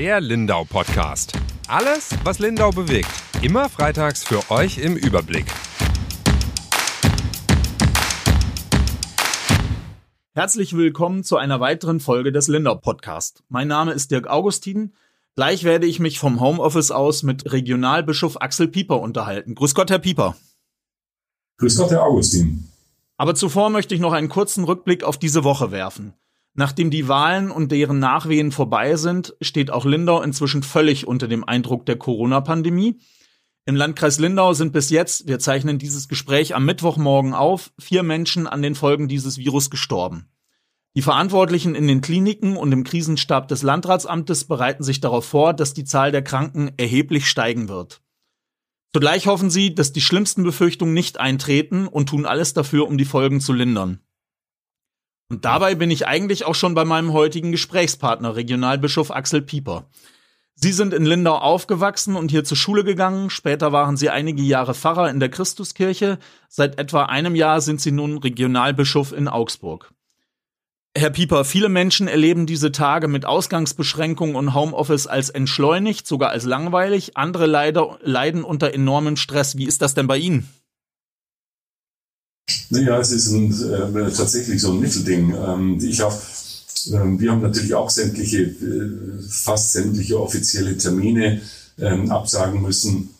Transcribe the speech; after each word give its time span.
Der 0.00 0.18
Lindau 0.22 0.64
Podcast. 0.64 1.34
Alles, 1.68 2.08
was 2.24 2.38
Lindau 2.38 2.70
bewegt. 2.70 3.10
Immer 3.42 3.68
freitags 3.68 4.24
für 4.24 4.50
euch 4.50 4.78
im 4.78 4.96
Überblick. 4.96 5.44
Herzlich 10.32 10.74
willkommen 10.74 11.22
zu 11.22 11.36
einer 11.36 11.60
weiteren 11.60 12.00
Folge 12.00 12.32
des 12.32 12.48
Lindau 12.48 12.76
Podcast. 12.76 13.42
Mein 13.50 13.68
Name 13.68 13.92
ist 13.92 14.10
Dirk 14.10 14.26
Augustin. 14.26 14.94
Gleich 15.36 15.64
werde 15.64 15.86
ich 15.86 16.00
mich 16.00 16.18
vom 16.18 16.40
Homeoffice 16.40 16.92
aus 16.92 17.22
mit 17.22 17.52
Regionalbischof 17.52 18.40
Axel 18.40 18.68
Pieper 18.68 19.00
unterhalten. 19.00 19.54
Grüß 19.54 19.74
Gott, 19.74 19.90
Herr 19.90 19.98
Pieper. 19.98 20.34
Grüß 21.58 21.76
Gott, 21.76 21.90
Herr 21.90 22.04
Augustin. 22.04 22.70
Aber 23.18 23.34
zuvor 23.34 23.68
möchte 23.68 23.94
ich 23.94 24.00
noch 24.00 24.14
einen 24.14 24.30
kurzen 24.30 24.64
Rückblick 24.64 25.04
auf 25.04 25.18
diese 25.18 25.44
Woche 25.44 25.72
werfen. 25.72 26.14
Nachdem 26.60 26.90
die 26.90 27.08
Wahlen 27.08 27.50
und 27.50 27.72
deren 27.72 28.00
Nachwehen 28.00 28.52
vorbei 28.52 28.96
sind, 28.96 29.34
steht 29.40 29.70
auch 29.70 29.86
Lindau 29.86 30.20
inzwischen 30.20 30.62
völlig 30.62 31.08
unter 31.08 31.26
dem 31.26 31.42
Eindruck 31.42 31.86
der 31.86 31.96
Corona-Pandemie. 31.96 33.00
Im 33.64 33.76
Landkreis 33.76 34.18
Lindau 34.18 34.52
sind 34.52 34.74
bis 34.74 34.90
jetzt, 34.90 35.26
wir 35.26 35.38
zeichnen 35.38 35.78
dieses 35.78 36.06
Gespräch 36.06 36.54
am 36.54 36.66
Mittwochmorgen 36.66 37.32
auf, 37.32 37.72
vier 37.78 38.02
Menschen 38.02 38.46
an 38.46 38.60
den 38.60 38.74
Folgen 38.74 39.08
dieses 39.08 39.38
Virus 39.38 39.70
gestorben. 39.70 40.28
Die 40.94 41.00
Verantwortlichen 41.00 41.74
in 41.74 41.88
den 41.88 42.02
Kliniken 42.02 42.58
und 42.58 42.72
im 42.72 42.84
Krisenstab 42.84 43.48
des 43.48 43.62
Landratsamtes 43.62 44.44
bereiten 44.44 44.82
sich 44.82 45.00
darauf 45.00 45.24
vor, 45.24 45.54
dass 45.54 45.72
die 45.72 45.84
Zahl 45.84 46.12
der 46.12 46.20
Kranken 46.20 46.72
erheblich 46.76 47.24
steigen 47.26 47.70
wird. 47.70 48.02
Zugleich 48.92 49.26
hoffen 49.26 49.48
sie, 49.48 49.74
dass 49.74 49.94
die 49.94 50.02
schlimmsten 50.02 50.42
Befürchtungen 50.42 50.92
nicht 50.92 51.18
eintreten 51.18 51.88
und 51.88 52.10
tun 52.10 52.26
alles 52.26 52.52
dafür, 52.52 52.86
um 52.86 52.98
die 52.98 53.06
Folgen 53.06 53.40
zu 53.40 53.54
lindern. 53.54 54.00
Und 55.30 55.44
dabei 55.44 55.76
bin 55.76 55.92
ich 55.92 56.08
eigentlich 56.08 56.44
auch 56.44 56.56
schon 56.56 56.74
bei 56.74 56.84
meinem 56.84 57.12
heutigen 57.12 57.52
Gesprächspartner, 57.52 58.34
Regionalbischof 58.34 59.12
Axel 59.12 59.42
Pieper. 59.42 59.84
Sie 60.56 60.72
sind 60.72 60.92
in 60.92 61.06
Lindau 61.06 61.36
aufgewachsen 61.36 62.16
und 62.16 62.32
hier 62.32 62.42
zur 62.42 62.56
Schule 62.56 62.82
gegangen. 62.82 63.30
Später 63.30 63.72
waren 63.72 63.96
Sie 63.96 64.10
einige 64.10 64.42
Jahre 64.42 64.74
Pfarrer 64.74 65.08
in 65.08 65.20
der 65.20 65.30
Christuskirche. 65.30 66.18
Seit 66.48 66.78
etwa 66.78 67.04
einem 67.04 67.36
Jahr 67.36 67.60
sind 67.60 67.80
Sie 67.80 67.92
nun 67.92 68.18
Regionalbischof 68.18 69.12
in 69.12 69.28
Augsburg. 69.28 69.92
Herr 70.98 71.10
Pieper, 71.10 71.44
viele 71.44 71.68
Menschen 71.68 72.08
erleben 72.08 72.46
diese 72.46 72.72
Tage 72.72 73.06
mit 73.06 73.24
Ausgangsbeschränkungen 73.24 74.34
und 74.34 74.52
Homeoffice 74.52 75.06
als 75.06 75.30
entschleunigt, 75.30 76.08
sogar 76.08 76.30
als 76.30 76.44
langweilig. 76.44 77.16
Andere 77.16 77.46
leider, 77.46 78.00
leiden 78.02 78.42
unter 78.42 78.74
enormem 78.74 79.16
Stress. 79.16 79.56
Wie 79.56 79.66
ist 79.66 79.80
das 79.80 79.94
denn 79.94 80.08
bei 80.08 80.18
Ihnen? 80.18 80.48
Naja, 82.70 82.98
es 82.98 83.12
ist 83.12 83.28
ein, 83.28 83.52
äh, 83.52 84.10
tatsächlich 84.10 84.60
so 84.60 84.72
ein 84.72 84.80
Mittelding. 84.80 85.34
Ähm, 85.34 85.78
ich 85.80 86.00
habe 86.00 86.14
ähm, 86.92 87.20
wir 87.20 87.30
haben 87.30 87.42
natürlich 87.42 87.74
auch 87.74 87.90
sämtliche, 87.90 88.42
äh, 88.42 89.22
fast 89.28 89.72
sämtliche 89.72 90.20
offizielle 90.20 90.76
Termine 90.76 91.40
ähm, 91.78 92.10
absagen 92.10 92.62
müssen. 92.62 93.10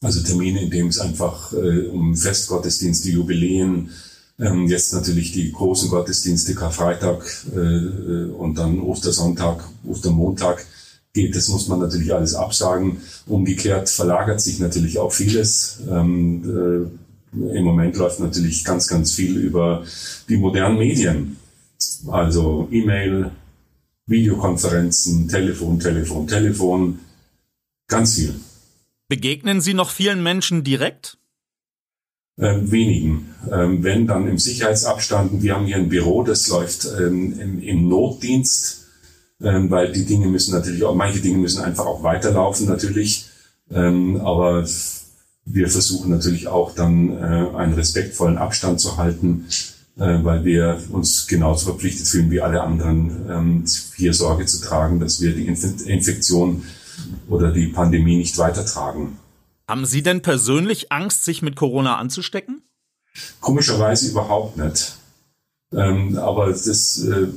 Also 0.00 0.20
Termine, 0.20 0.62
in 0.62 0.70
denen 0.70 0.88
es 0.88 0.98
einfach 0.98 1.52
äh, 1.52 1.86
um 1.86 2.16
Festgottesdienste, 2.16 3.10
Jubiläen, 3.10 3.90
ähm, 4.38 4.66
jetzt 4.66 4.92
natürlich 4.92 5.32
die 5.32 5.52
großen 5.52 5.90
Gottesdienste, 5.90 6.54
Karfreitag 6.54 7.24
äh, 7.54 8.30
und 8.32 8.56
dann 8.56 8.80
Ostersonntag, 8.80 9.64
Ostermontag 9.84 10.66
geht. 11.12 11.36
Das 11.36 11.48
muss 11.48 11.68
man 11.68 11.78
natürlich 11.78 12.12
alles 12.12 12.34
absagen. 12.34 12.98
Umgekehrt 13.26 13.88
verlagert 13.88 14.40
sich 14.40 14.58
natürlich 14.58 14.98
auch 14.98 15.12
vieles. 15.12 15.78
Ähm, 15.88 16.42
äh, 16.44 17.01
Im 17.32 17.64
Moment 17.64 17.96
läuft 17.96 18.20
natürlich 18.20 18.64
ganz, 18.64 18.88
ganz 18.88 19.14
viel 19.14 19.38
über 19.38 19.84
die 20.28 20.36
modernen 20.36 20.78
Medien. 20.78 21.36
Also 22.06 22.68
E-Mail, 22.70 23.30
Videokonferenzen, 24.06 25.28
Telefon, 25.28 25.80
Telefon, 25.80 26.26
Telefon, 26.26 26.98
ganz 27.88 28.16
viel. 28.16 28.34
Begegnen 29.08 29.60
Sie 29.60 29.74
noch 29.74 29.90
vielen 29.90 30.22
Menschen 30.22 30.62
direkt? 30.64 31.16
Ähm, 32.38 32.70
wenigen. 32.70 33.34
Ähm, 33.50 33.82
wenn 33.82 34.06
dann 34.06 34.26
im 34.26 34.38
Sicherheitsabstand, 34.38 35.42
wir 35.42 35.54
haben 35.54 35.66
hier 35.66 35.76
ein 35.76 35.88
Büro, 35.88 36.22
das 36.22 36.48
läuft 36.48 36.86
ähm, 36.98 37.38
im, 37.38 37.62
im, 37.62 37.88
Notdienst, 37.88 38.86
ähm, 39.42 39.70
weil 39.70 39.92
die 39.92 40.06
Dinge 40.06 40.28
müssen 40.28 40.52
natürlich 40.52 40.82
auch, 40.82 40.94
manche 40.94 41.20
Dinge 41.20 41.38
müssen 41.38 41.62
einfach 41.62 41.84
auch 41.84 42.02
weiterlaufen 42.02 42.66
natürlich. 42.66 43.26
Ähm, 43.70 44.16
aber 44.20 44.66
wir 45.44 45.68
versuchen 45.68 46.10
natürlich 46.10 46.48
auch 46.48 46.74
dann 46.74 47.10
äh, 47.10 47.56
einen 47.56 47.74
respektvollen 47.74 48.38
Abstand 48.38 48.80
zu 48.80 48.96
halten 48.96 49.46
äh, 49.98 50.24
weil 50.24 50.42
wir 50.44 50.82
uns 50.90 51.26
genauso 51.26 51.66
verpflichtet 51.66 52.06
fühlen 52.06 52.30
wie 52.30 52.40
alle 52.40 52.62
anderen, 52.62 53.30
ähm, 53.30 53.64
hier 53.94 54.14
Sorge 54.14 54.46
zu 54.46 54.62
tragen, 54.62 55.00
dass 55.00 55.20
wir 55.20 55.34
die 55.34 55.46
Infektion 55.46 56.64
oder 57.28 57.52
die 57.52 57.66
Pandemie 57.66 58.16
nicht 58.16 58.38
weitertragen. 58.38 59.18
Haben 59.68 59.84
Sie 59.84 60.02
denn 60.02 60.22
persönlich 60.22 60.90
Angst, 60.90 61.24
sich 61.24 61.42
mit 61.42 61.56
Corona 61.56 61.96
anzustecken? 61.96 62.62
Komischerweise 63.40 64.08
überhaupt 64.08 64.56
nicht. 64.56 64.96
Ähm, 65.74 66.16
aber 66.16 66.48
das, 66.48 67.04
äh, 67.04 67.28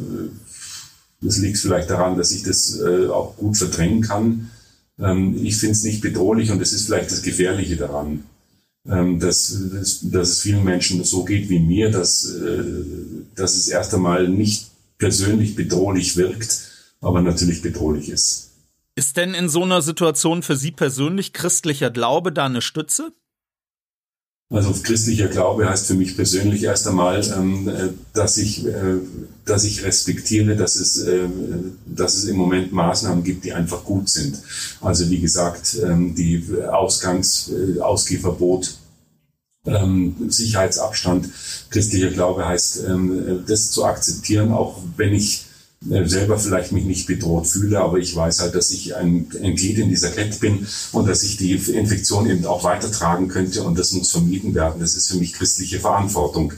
das 1.19 1.37
liegt 1.39 1.57
vielleicht 1.57 1.89
daran, 1.89 2.17
dass 2.17 2.31
ich 2.31 2.43
das 2.43 2.79
äh, 2.79 3.07
auch 3.07 3.35
gut 3.35 3.57
verdrängen 3.57 4.01
kann. 4.01 4.49
Ähm, 5.00 5.44
ich 5.44 5.57
finde 5.57 5.73
es 5.73 5.83
nicht 5.83 6.01
bedrohlich 6.01 6.51
und 6.51 6.59
das 6.59 6.73
ist 6.73 6.85
vielleicht 6.85 7.11
das 7.11 7.22
Gefährliche 7.22 7.75
daran 7.75 8.23
ähm, 8.88 9.19
dass, 9.19 9.57
dass, 9.72 10.00
dass 10.01 10.29
es 10.29 10.41
vielen 10.41 10.63
Menschen 10.63 11.03
so 11.03 11.23
geht 11.25 11.50
wie 11.50 11.59
mir, 11.59 11.89
dass, 11.89 12.25
äh, 12.25 12.63
dass 13.35 13.55
es 13.55 13.67
erst 13.67 13.94
einmal 13.94 14.28
nicht 14.28 14.69
persönlich 14.97 15.55
bedrohlich 15.55 16.17
wirkt, 16.17 16.72
aber 17.01 17.22
natürlich 17.22 17.61
bedrohlich 17.61 18.09
ist. 18.09 18.51
Ist 18.95 19.17
denn 19.17 19.34
in 19.34 19.50
so 19.50 19.63
einer 19.63 19.81
Situation 19.81 20.41
für 20.41 20.55
Sie 20.55 20.72
persönlich 20.72 21.34
christlicher 21.34 21.89
Glaube 21.89 22.31
da 22.31 22.45
eine 22.45 22.61
Stütze? 22.61 23.11
Also 24.51 24.73
christlicher 24.73 25.28
Glaube 25.28 25.67
heißt 25.67 25.88
für 25.88 25.95
mich 25.95 26.16
persönlich 26.16 26.63
erst 26.63 26.88
einmal, 26.88 27.23
ähm, 27.35 27.67
äh, 27.67 27.89
dass 28.13 28.38
ich, 28.38 28.66
äh, 28.66 29.00
dass 29.44 29.63
ich 29.63 29.83
respektiere, 29.83 30.56
dass 30.56 30.75
es, 30.75 31.00
äh, 31.00 31.28
dass 31.88 32.13
es 32.13 32.25
im 32.25 32.35
Moment 32.38 32.72
Maßnahmen 32.72 33.23
gibt, 33.23 33.44
die 33.44 33.53
einfach 33.53 33.84
gut 33.84 34.07
sind. 34.07 34.39
Also 34.81 35.09
wie 35.09 35.19
gesagt, 35.19 35.78
ähm, 35.84 36.13
die 36.13 36.45
Ausgangs, 36.72 37.50
Ausgehverbot, 37.81 38.78
ähm, 39.66 40.16
Sicherheitsabstand, 40.29 41.28
christlicher 41.72 42.11
Glaube 42.11 42.47
heißt, 42.47 42.84
das 43.47 43.72
zu 43.72 43.84
akzeptieren, 43.84 44.51
auch 44.51 44.79
wenn 44.95 45.13
ich 45.16 45.44
selber 45.81 46.39
vielleicht 46.39 46.71
mich 46.71 46.85
nicht 46.85 47.05
bedroht 47.05 47.47
fühle, 47.47 47.79
aber 47.79 47.97
ich 47.97 48.15
weiß 48.15 48.39
halt, 48.39 48.55
dass 48.55 48.71
ich 48.71 48.95
ein, 48.95 49.27
ein 49.43 49.55
Glied 49.55 49.77
in 49.77 49.89
dieser 49.89 50.09
Kette 50.09 50.39
bin 50.39 50.65
und 50.91 51.07
dass 51.07 51.23
ich 51.23 51.37
die 51.37 51.51
Infektion 51.53 52.27
eben 52.27 52.45
auch 52.45 52.63
weitertragen 52.63 53.27
könnte 53.27 53.63
und 53.63 53.77
das 53.77 53.91
muss 53.91 54.11
vermieden 54.11 54.55
werden. 54.55 54.79
Das 54.79 54.95
ist 54.95 55.09
für 55.09 55.17
mich 55.17 55.33
christliche 55.33 55.79
Verantwortung. 55.79 56.53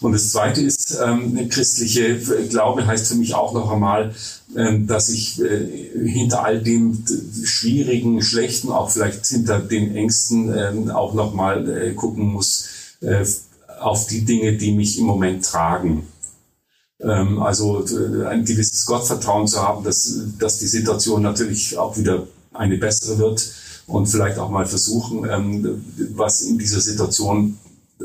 Und 0.00 0.12
das 0.12 0.30
Zweite 0.30 0.60
ist, 0.60 0.96
ähm, 1.04 1.48
christliche 1.48 2.18
Glaube 2.48 2.86
heißt 2.86 3.08
für 3.08 3.16
mich 3.16 3.34
auch 3.34 3.52
noch 3.52 3.70
einmal, 3.70 4.14
ähm, 4.56 4.86
dass 4.86 5.08
ich 5.08 5.42
äh, 5.42 6.08
hinter 6.08 6.44
all 6.44 6.62
dem 6.62 7.04
Schwierigen, 7.44 8.22
Schlechten, 8.22 8.70
auch 8.70 8.90
vielleicht 8.90 9.26
hinter 9.26 9.58
den 9.58 9.94
Ängsten 9.94 10.54
ähm, 10.56 10.90
auch 10.90 11.14
noch 11.14 11.34
mal 11.34 11.68
äh, 11.68 11.94
gucken 11.94 12.26
muss 12.26 12.68
äh, 13.00 13.24
auf 13.80 14.06
die 14.06 14.24
Dinge, 14.24 14.56
die 14.56 14.72
mich 14.72 14.98
im 14.98 15.04
Moment 15.04 15.44
tragen. 15.44 16.06
Ähm, 17.00 17.40
also 17.40 17.84
äh, 17.86 18.26
ein 18.26 18.44
gewisses 18.44 18.84
Gottvertrauen 18.84 19.46
zu 19.46 19.62
haben, 19.62 19.84
dass, 19.84 20.18
dass 20.38 20.58
die 20.58 20.66
Situation 20.66 21.22
natürlich 21.22 21.78
auch 21.78 21.96
wieder 21.96 22.26
eine 22.52 22.76
bessere 22.76 23.18
wird 23.18 23.52
und 23.86 24.06
vielleicht 24.06 24.38
auch 24.38 24.50
mal 24.50 24.66
versuchen, 24.66 25.28
ähm, 25.30 25.84
was 26.14 26.42
in 26.42 26.58
dieser 26.58 26.80
Situation, 26.80 27.56
äh, 28.00 28.04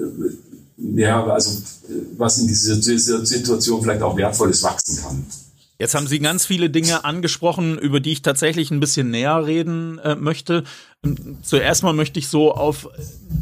ja, 0.95 1.25
also 1.25 1.61
was 2.17 2.37
in 2.37 2.47
dieser 2.47 2.75
Situation 2.75 3.81
vielleicht 3.81 4.01
auch 4.01 4.15
Wertvolles 4.15 4.61
wachsen 4.61 4.97
kann. 5.01 5.25
Jetzt 5.79 5.95
haben 5.95 6.07
Sie 6.07 6.19
ganz 6.19 6.45
viele 6.45 6.69
Dinge 6.69 7.03
angesprochen, 7.03 7.79
über 7.79 7.99
die 7.99 8.11
ich 8.11 8.21
tatsächlich 8.21 8.71
ein 8.71 8.79
bisschen 8.79 9.09
näher 9.09 9.45
reden 9.45 9.97
äh, 9.99 10.15
möchte. 10.15 10.63
Zuerst 11.41 11.83
mal 11.83 11.93
möchte 11.93 12.19
ich 12.19 12.29
so 12.29 12.53
auf 12.53 12.87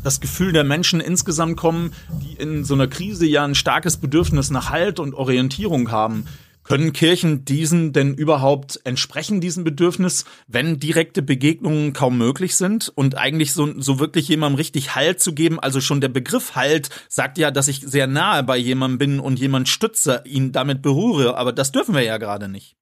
das 0.03 0.19
Gefühl 0.19 0.51
der 0.51 0.63
Menschen 0.63 0.99
insgesamt 0.99 1.57
kommen, 1.57 1.93
die 2.23 2.33
in 2.33 2.63
so 2.63 2.73
einer 2.73 2.87
Krise 2.87 3.27
ja 3.27 3.43
ein 3.43 3.53
starkes 3.53 3.97
Bedürfnis 3.97 4.49
nach 4.49 4.71
Halt 4.71 4.99
und 4.99 5.13
Orientierung 5.13 5.91
haben. 5.91 6.25
Können 6.63 6.93
Kirchen 6.93 7.43
diesen 7.43 7.91
denn 7.91 8.13
überhaupt 8.13 8.79
entsprechen, 8.83 9.41
diesem 9.41 9.63
Bedürfnis, 9.63 10.25
wenn 10.47 10.79
direkte 10.79 11.21
Begegnungen 11.21 11.93
kaum 11.93 12.17
möglich 12.17 12.55
sind 12.55 12.91
und 12.93 13.17
eigentlich 13.17 13.53
so, 13.53 13.79
so 13.79 13.99
wirklich 13.99 14.27
jemandem 14.27 14.57
richtig 14.57 14.95
Halt 14.95 15.19
zu 15.19 15.33
geben? 15.33 15.59
Also 15.59 15.81
schon 15.81 16.01
der 16.01 16.09
Begriff 16.09 16.55
Halt 16.55 16.89
sagt 17.09 17.37
ja, 17.37 17.51
dass 17.51 17.67
ich 17.67 17.81
sehr 17.81 18.07
nahe 18.07 18.43
bei 18.43 18.57
jemandem 18.57 18.97
bin 18.97 19.19
und 19.19 19.39
jemand 19.39 19.69
stütze, 19.69 20.23
ihn 20.25 20.51
damit 20.51 20.81
berühre, 20.81 21.37
aber 21.37 21.51
das 21.51 21.71
dürfen 21.71 21.95
wir 21.95 22.03
ja 22.03 22.17
gerade 22.17 22.47
nicht. 22.47 22.75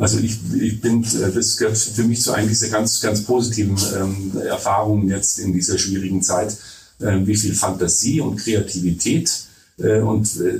Also 0.00 0.18
ich, 0.18 0.38
ich 0.58 0.80
bin, 0.80 1.04
äh, 1.04 1.30
das 1.30 1.58
gehört 1.58 1.76
für 1.76 2.04
mich 2.04 2.22
zu 2.22 2.32
einem 2.32 2.48
dieser 2.48 2.68
ganz, 2.68 3.00
ganz 3.00 3.22
positiven 3.22 3.76
ähm, 3.96 4.32
Erfahrungen 4.40 5.10
jetzt 5.10 5.38
in 5.38 5.52
dieser 5.52 5.78
schwierigen 5.78 6.22
Zeit, 6.22 6.56
äh, 7.00 7.18
wie 7.24 7.36
viel 7.36 7.54
Fantasie 7.54 8.22
und 8.22 8.36
Kreativität 8.36 9.30
äh, 9.78 10.00
und 10.00 10.26
äh, 10.40 10.58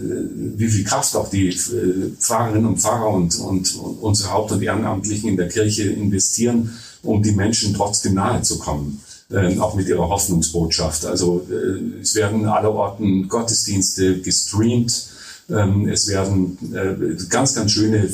wie 0.57 0.69
viel 0.69 0.85
Kraft 0.85 1.17
auch 1.17 1.31
die 1.31 1.49
äh, 1.49 2.11
Pfarrerinnen 2.19 2.67
und 2.67 2.81
Pfarrer 2.81 3.09
und, 3.09 3.39
und, 3.39 3.75
und 3.77 3.95
unsere 4.03 4.31
Haupt- 4.31 4.53
und 4.53 4.63
Ehrenamtlichen 4.63 5.31
in 5.31 5.39
der 5.39 5.49
Kirche 5.49 5.85
investieren, 5.85 6.79
um 7.03 7.23
die 7.23 7.33
Menschen 7.33 7.73
trotzdem 7.73 8.15
nahe 8.15 8.43
zu 8.43 8.59
kommen. 8.59 9.01
Ähm, 9.33 9.61
auch 9.63 9.75
mit 9.75 9.87
ihrer 9.87 10.09
Hoffnungsbotschaft. 10.09 11.07
Also 11.07 11.47
äh, 11.49 12.01
es 12.03 12.15
werden 12.15 12.45
allerorten 12.47 13.29
Gottesdienste 13.29 14.21
gestreamt. 14.21 15.07
Ähm, 15.51 15.89
es 15.89 16.07
werden 16.07 16.59
äh, 16.75 17.17
ganz, 17.29 17.55
ganz 17.55 17.73
schöne 17.73 18.05
äh, 18.05 18.11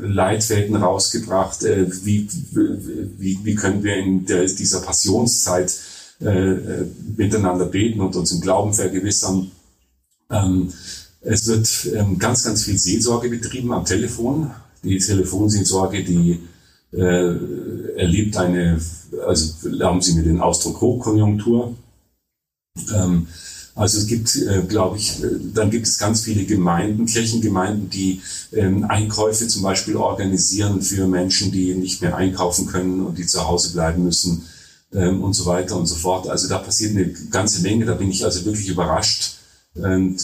Leitfäden 0.00 0.76
rausgebracht. 0.76 1.62
Äh, 1.62 1.86
wie, 2.04 2.26
wie, 3.18 3.38
wie 3.42 3.54
können 3.54 3.82
wir 3.82 3.96
in 3.96 4.24
der, 4.24 4.46
dieser 4.46 4.80
Passionszeit 4.80 5.74
miteinander 7.16 7.64
beten 7.64 7.98
und 8.02 8.14
uns 8.14 8.30
im 8.30 8.42
Glauben 8.42 8.74
vergewissern? 8.74 9.52
Ähm, 10.30 10.70
es 11.22 11.46
wird 11.46 11.88
ähm, 11.94 12.18
ganz, 12.18 12.44
ganz 12.44 12.64
viel 12.64 12.76
Seelsorge 12.76 13.30
betrieben 13.30 13.72
am 13.72 13.86
Telefon. 13.86 14.50
Die 14.82 14.98
Telefonseelsorge, 14.98 16.04
die 16.04 16.40
erlebt 16.92 18.36
eine, 18.36 18.80
also 19.24 19.68
erlauben 19.68 20.02
Sie 20.02 20.14
mir 20.14 20.24
den 20.24 20.40
Ausdruck 20.40 20.80
Hochkonjunktur. 20.80 21.76
Ähm, 22.92 23.28
also 23.74 23.98
es 23.98 24.06
gibt, 24.06 24.34
äh, 24.36 24.62
glaube 24.68 24.98
ich, 24.98 25.22
äh, 25.22 25.28
dann 25.54 25.70
gibt 25.70 25.86
es 25.86 25.98
ganz 25.98 26.22
viele 26.22 26.44
Gemeinden, 26.44 27.06
Kirchengemeinden, 27.06 27.88
die 27.88 28.20
ähm, 28.52 28.84
Einkäufe 28.84 29.46
zum 29.46 29.62
Beispiel 29.62 29.96
organisieren 29.96 30.82
für 30.82 31.06
Menschen, 31.06 31.52
die 31.52 31.74
nicht 31.74 32.02
mehr 32.02 32.16
einkaufen 32.16 32.66
können 32.66 33.06
und 33.06 33.18
die 33.18 33.26
zu 33.26 33.46
Hause 33.46 33.72
bleiben 33.72 34.04
müssen 34.04 34.44
ähm, 34.92 35.22
und 35.22 35.34
so 35.34 35.46
weiter 35.46 35.76
und 35.76 35.86
so 35.86 35.94
fort. 35.94 36.28
Also 36.28 36.48
da 36.48 36.58
passiert 36.58 36.96
eine 36.96 37.08
ganze 37.30 37.62
Menge, 37.62 37.84
da 37.86 37.94
bin 37.94 38.10
ich 38.10 38.24
also 38.24 38.44
wirklich 38.44 38.68
überrascht. 38.68 39.36
Und 39.74 40.18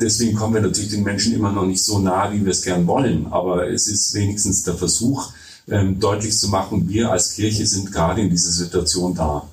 deswegen 0.00 0.36
kommen 0.36 0.54
wir 0.54 0.60
natürlich 0.60 0.90
den 0.90 1.04
Menschen 1.04 1.34
immer 1.34 1.52
noch 1.52 1.66
nicht 1.66 1.84
so 1.84 1.98
nah, 1.98 2.32
wie 2.32 2.44
wir 2.44 2.52
es 2.52 2.62
gern 2.62 2.86
wollen. 2.86 3.26
Aber 3.28 3.70
es 3.70 3.86
ist 3.86 4.12
wenigstens 4.14 4.64
der 4.64 4.74
Versuch, 4.74 5.32
ähm, 5.68 5.98
deutlich 5.98 6.36
zu 6.36 6.48
machen, 6.48 6.88
wir 6.88 7.10
als 7.10 7.34
Kirche 7.34 7.64
sind 7.64 7.90
gerade 7.90 8.20
in 8.20 8.30
dieser 8.30 8.50
Situation 8.50 9.14
da. 9.14 9.48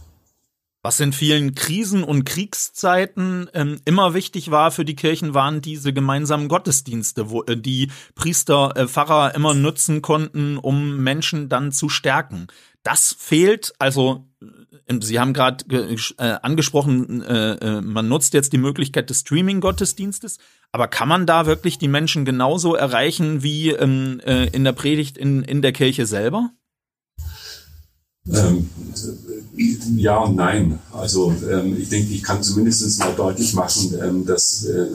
Was 0.84 1.00
in 1.00 1.14
vielen 1.14 1.54
Krisen 1.54 2.04
und 2.04 2.26
Kriegszeiten 2.26 3.48
ähm, 3.54 3.80
immer 3.86 4.16
wichtig 4.16 4.50
war 4.50 4.72
für 4.72 4.84
die 4.84 4.96
Kirchen, 4.96 5.36
waren 5.36 5.62
diese 5.62 5.94
gemeinsamen 5.94 6.48
Gottesdienste, 6.48 7.30
wo 7.30 7.44
äh, 7.44 7.56
die 7.56 7.92
Priester, 8.16 8.76
äh, 8.76 8.88
Pfarrer 8.88 9.36
immer 9.36 9.54
nutzen 9.54 10.02
konnten, 10.02 10.58
um 10.58 10.98
Menschen 10.98 11.50
dann 11.50 11.72
zu 11.72 11.88
stärken. 11.88 12.48
Das 12.82 13.16
fehlt, 13.18 13.74
also 13.78 14.26
äh, 14.42 14.48
Sie 15.02 15.20
haben 15.20 15.34
gerade 15.34 15.64
äh, 15.70 15.98
angesprochen, 16.42 17.22
äh, 17.22 17.54
äh, 17.54 17.82
man 17.82 18.10
nutzt 18.10 18.34
jetzt 18.34 18.52
die 18.52 18.58
Möglichkeit 18.58 19.10
des 19.10 19.22
Streaming-Gottesdienstes, 19.22 20.40
aber 20.72 20.88
kann 20.88 21.08
man 21.08 21.26
da 21.26 21.46
wirklich 21.46 21.78
die 21.78 21.88
Menschen 21.88 22.26
genauso 22.26 22.76
erreichen 22.76 23.44
wie 23.44 23.70
ähm, 23.70 24.20
äh, 24.26 24.48
in 24.48 24.64
der 24.64 24.74
Predigt 24.74 25.18
in, 25.18 25.44
in 25.44 25.62
der 25.62 25.74
Kirche 25.74 26.08
selber? 26.08 26.50
Ähm, 28.30 28.70
ja 29.96 30.20
und 30.20 30.36
nein. 30.36 30.80
Also 30.92 31.34
ähm, 31.52 31.76
ich 31.80 31.90
denke, 31.90 32.14
ich 32.14 32.22
kann 32.22 32.44
zumindest 32.44 33.00
mal 33.00 33.14
deutlich 33.16 33.56
machen, 33.56 33.96
ähm, 34.02 34.26
dass, 34.26 34.64
äh, 34.66 34.86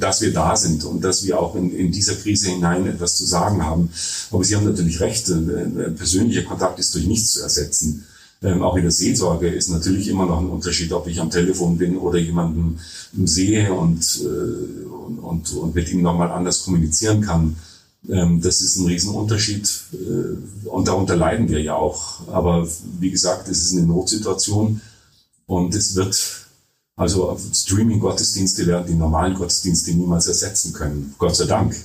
dass 0.00 0.20
wir 0.20 0.32
da 0.32 0.56
sind 0.56 0.84
und 0.84 1.04
dass 1.04 1.24
wir 1.24 1.38
auch 1.38 1.54
in, 1.54 1.72
in 1.72 1.92
dieser 1.92 2.16
Krise 2.16 2.50
hinein 2.50 2.86
etwas 2.88 3.16
zu 3.16 3.24
sagen 3.24 3.64
haben. 3.64 3.88
Aber 4.32 4.42
Sie 4.42 4.56
haben 4.56 4.64
natürlich 4.64 5.00
recht, 5.00 5.28
äh, 5.28 5.90
persönlicher 5.90 6.42
Kontakt 6.42 6.80
ist 6.80 6.94
durch 6.94 7.06
nichts 7.06 7.34
zu 7.34 7.42
ersetzen. 7.42 8.04
Ähm, 8.42 8.62
auch 8.62 8.76
in 8.76 8.82
der 8.82 8.90
Seelsorge 8.90 9.48
ist 9.48 9.70
natürlich 9.70 10.08
immer 10.08 10.26
noch 10.26 10.40
ein 10.40 10.48
Unterschied, 10.48 10.92
ob 10.92 11.06
ich 11.06 11.20
am 11.20 11.30
Telefon 11.30 11.78
bin 11.78 11.96
oder 11.96 12.18
jemanden 12.18 12.80
sehe 13.24 13.72
und, 13.72 14.20
äh, 14.22 14.84
und, 14.86 15.18
und, 15.20 15.52
und 15.52 15.74
mit 15.74 15.90
ihm 15.92 16.02
nochmal 16.02 16.32
anders 16.32 16.64
kommunizieren 16.64 17.20
kann. 17.20 17.56
Ähm, 18.08 18.40
das 18.40 18.60
ist 18.60 18.76
ein 18.76 18.86
Riesenunterschied 18.86 19.68
äh, 19.92 20.68
und 20.68 20.88
darunter 20.88 21.16
leiden 21.16 21.48
wir 21.48 21.60
ja 21.62 21.74
auch. 21.74 22.28
Aber 22.28 22.68
wie 23.00 23.10
gesagt, 23.10 23.48
es 23.48 23.62
ist 23.62 23.72
eine 23.72 23.86
Notsituation 23.86 24.80
und 25.46 25.74
es 25.74 25.94
wird, 25.94 26.46
also 26.96 27.38
Streaming-Gottesdienste 27.52 28.66
werden 28.66 28.86
die 28.86 28.94
normalen 28.94 29.34
Gottesdienste 29.34 29.92
niemals 29.92 30.26
ersetzen 30.26 30.72
können. 30.72 31.14
Gott 31.18 31.36
sei 31.36 31.46
Dank. 31.46 31.76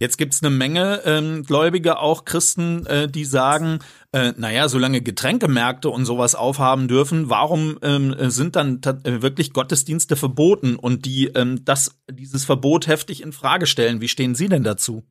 Jetzt 0.00 0.16
gibt's 0.16 0.44
eine 0.44 0.50
Menge 0.50 1.02
ähm, 1.06 1.42
Gläubige, 1.42 1.98
auch 1.98 2.24
Christen, 2.24 2.86
äh, 2.86 3.08
die 3.08 3.24
sagen, 3.24 3.80
äh, 4.12 4.32
naja, 4.36 4.68
solange 4.68 5.02
Getränkemärkte 5.02 5.90
und 5.90 6.04
sowas 6.04 6.36
aufhaben 6.36 6.86
dürfen, 6.86 7.30
warum 7.30 7.78
ähm, 7.82 8.14
sind 8.30 8.54
dann 8.54 8.80
äh, 8.80 9.22
wirklich 9.22 9.52
Gottesdienste 9.52 10.14
verboten 10.14 10.76
und 10.76 11.04
die 11.04 11.26
ähm, 11.34 11.64
das, 11.64 11.96
dieses 12.08 12.44
Verbot 12.44 12.86
heftig 12.86 13.22
in 13.22 13.32
Frage 13.32 13.66
stellen? 13.66 14.00
Wie 14.00 14.06
stehen 14.06 14.36
Sie 14.36 14.48
denn 14.48 14.62
dazu? 14.62 15.02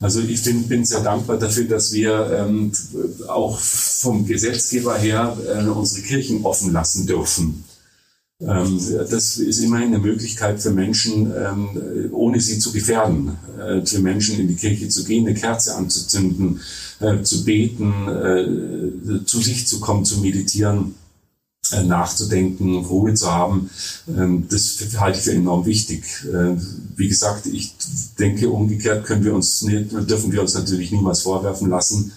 Also 0.00 0.20
ich 0.20 0.42
bin, 0.42 0.66
bin 0.66 0.84
sehr 0.84 1.00
dankbar 1.00 1.38
dafür, 1.38 1.64
dass 1.64 1.92
wir 1.92 2.30
ähm, 2.32 2.72
auch 3.28 3.58
vom 3.58 4.26
Gesetzgeber 4.26 4.98
her 4.98 5.36
äh, 5.46 5.64
unsere 5.68 6.02
Kirchen 6.02 6.44
offen 6.44 6.72
lassen 6.72 7.06
dürfen. 7.06 7.64
Ähm, 8.40 8.80
das 9.10 9.36
ist 9.36 9.60
immerhin 9.60 9.94
eine 9.94 10.00
Möglichkeit 10.00 10.60
für 10.60 10.72
Menschen, 10.72 11.32
ähm, 11.36 12.10
ohne 12.12 12.40
sie 12.40 12.58
zu 12.58 12.72
gefährden, 12.72 13.38
äh, 13.60 13.86
für 13.86 14.00
Menschen 14.00 14.40
in 14.40 14.48
die 14.48 14.56
Kirche 14.56 14.88
zu 14.88 15.04
gehen, 15.04 15.26
eine 15.26 15.38
Kerze 15.38 15.76
anzuzünden, 15.76 16.60
äh, 16.98 17.22
zu 17.22 17.44
beten, 17.44 18.08
äh, 18.08 19.24
zu 19.24 19.40
sich 19.40 19.68
zu 19.68 19.78
kommen, 19.78 20.04
zu 20.04 20.18
meditieren 20.18 20.96
nachzudenken, 21.82 22.84
Ruhe 22.84 23.14
zu 23.14 23.32
haben, 23.32 23.70
ähm, 24.08 24.46
das 24.48 24.78
halte 24.98 25.18
ich 25.18 25.24
für 25.24 25.32
enorm 25.32 25.66
wichtig. 25.66 26.04
Äh, 26.24 26.56
wie 26.96 27.08
gesagt, 27.08 27.46
ich 27.46 27.74
denke, 28.18 28.50
umgekehrt 28.50 29.04
können 29.04 29.24
wir 29.24 29.34
uns 29.34 29.60
dürfen 29.60 30.32
wir 30.32 30.42
uns 30.42 30.54
natürlich 30.54 30.92
niemals 30.92 31.22
vorwerfen 31.22 31.70
lassen, 31.70 32.12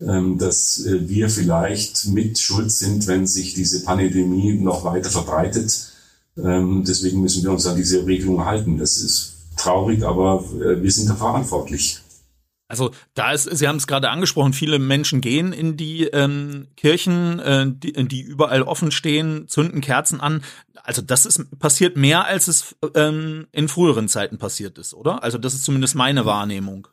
ähm, 0.00 0.38
dass 0.38 0.84
äh, 0.84 1.08
wir 1.08 1.30
vielleicht 1.30 2.06
mit 2.08 2.38
schuld 2.38 2.70
sind, 2.70 3.06
wenn 3.06 3.26
sich 3.26 3.54
diese 3.54 3.82
Pandemie 3.82 4.54
noch 4.54 4.84
weiter 4.84 5.10
verbreitet. 5.10 5.92
Ähm, 6.36 6.84
deswegen 6.86 7.20
müssen 7.22 7.42
wir 7.42 7.52
uns 7.52 7.66
an 7.66 7.76
diese 7.76 8.06
Regelung 8.06 8.44
halten. 8.44 8.78
Das 8.78 8.98
ist 8.98 9.32
traurig, 9.56 10.02
aber 10.02 10.44
wir 10.82 10.92
sind 10.92 11.08
da 11.08 11.14
verantwortlich. 11.14 12.02
Also 12.68 12.90
da 13.14 13.32
ist, 13.32 13.44
Sie 13.44 13.68
haben 13.68 13.76
es 13.76 13.86
gerade 13.86 14.10
angesprochen, 14.10 14.52
viele 14.52 14.78
Menschen 14.78 15.20
gehen 15.20 15.52
in 15.52 15.76
die 15.76 16.04
ähm, 16.04 16.66
Kirchen, 16.76 17.38
äh, 17.38 17.66
die, 17.68 17.92
die 18.08 18.22
überall 18.22 18.62
offen 18.62 18.90
stehen, 18.90 19.46
zünden 19.46 19.80
Kerzen 19.80 20.20
an. 20.20 20.42
Also 20.82 21.00
das 21.00 21.26
ist 21.26 21.58
passiert 21.58 21.96
mehr, 21.96 22.26
als 22.26 22.48
es 22.48 22.76
ähm, 22.94 23.46
in 23.52 23.68
früheren 23.68 24.08
Zeiten 24.08 24.38
passiert 24.38 24.78
ist, 24.78 24.94
oder? 24.94 25.22
Also 25.22 25.38
das 25.38 25.54
ist 25.54 25.64
zumindest 25.64 25.94
meine 25.94 26.26
Wahrnehmung. 26.26 26.88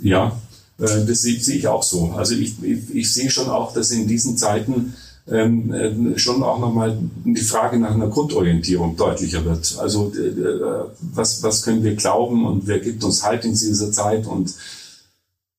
Ja, 0.00 0.40
äh, 0.78 1.04
das 1.06 1.22
sehe 1.22 1.38
seh 1.38 1.56
ich 1.56 1.68
auch 1.68 1.82
so. 1.82 2.12
Also 2.12 2.34
ich, 2.34 2.62
ich, 2.62 2.94
ich 2.94 3.12
sehe 3.12 3.30
schon 3.30 3.48
auch, 3.48 3.74
dass 3.74 3.90
in 3.90 4.08
diesen 4.08 4.38
Zeiten 4.38 4.94
ähm, 5.30 5.72
äh, 5.72 6.18
schon 6.18 6.42
auch 6.42 6.58
nochmal 6.58 6.96
die 7.24 7.36
Frage 7.42 7.78
nach 7.78 7.94
einer 7.94 8.08
Grundorientierung 8.08 8.96
deutlicher 8.96 9.44
wird. 9.44 9.76
Also 9.78 10.10
äh, 10.14 10.28
äh, 10.28 10.84
was, 11.00 11.42
was 11.42 11.62
können 11.62 11.84
wir 11.84 11.94
glauben 11.96 12.46
und 12.46 12.66
wer 12.66 12.78
gibt 12.78 13.04
uns 13.04 13.22
Halt 13.22 13.44
in 13.44 13.52
dieser 13.52 13.92
Zeit 13.92 14.26
und 14.26 14.54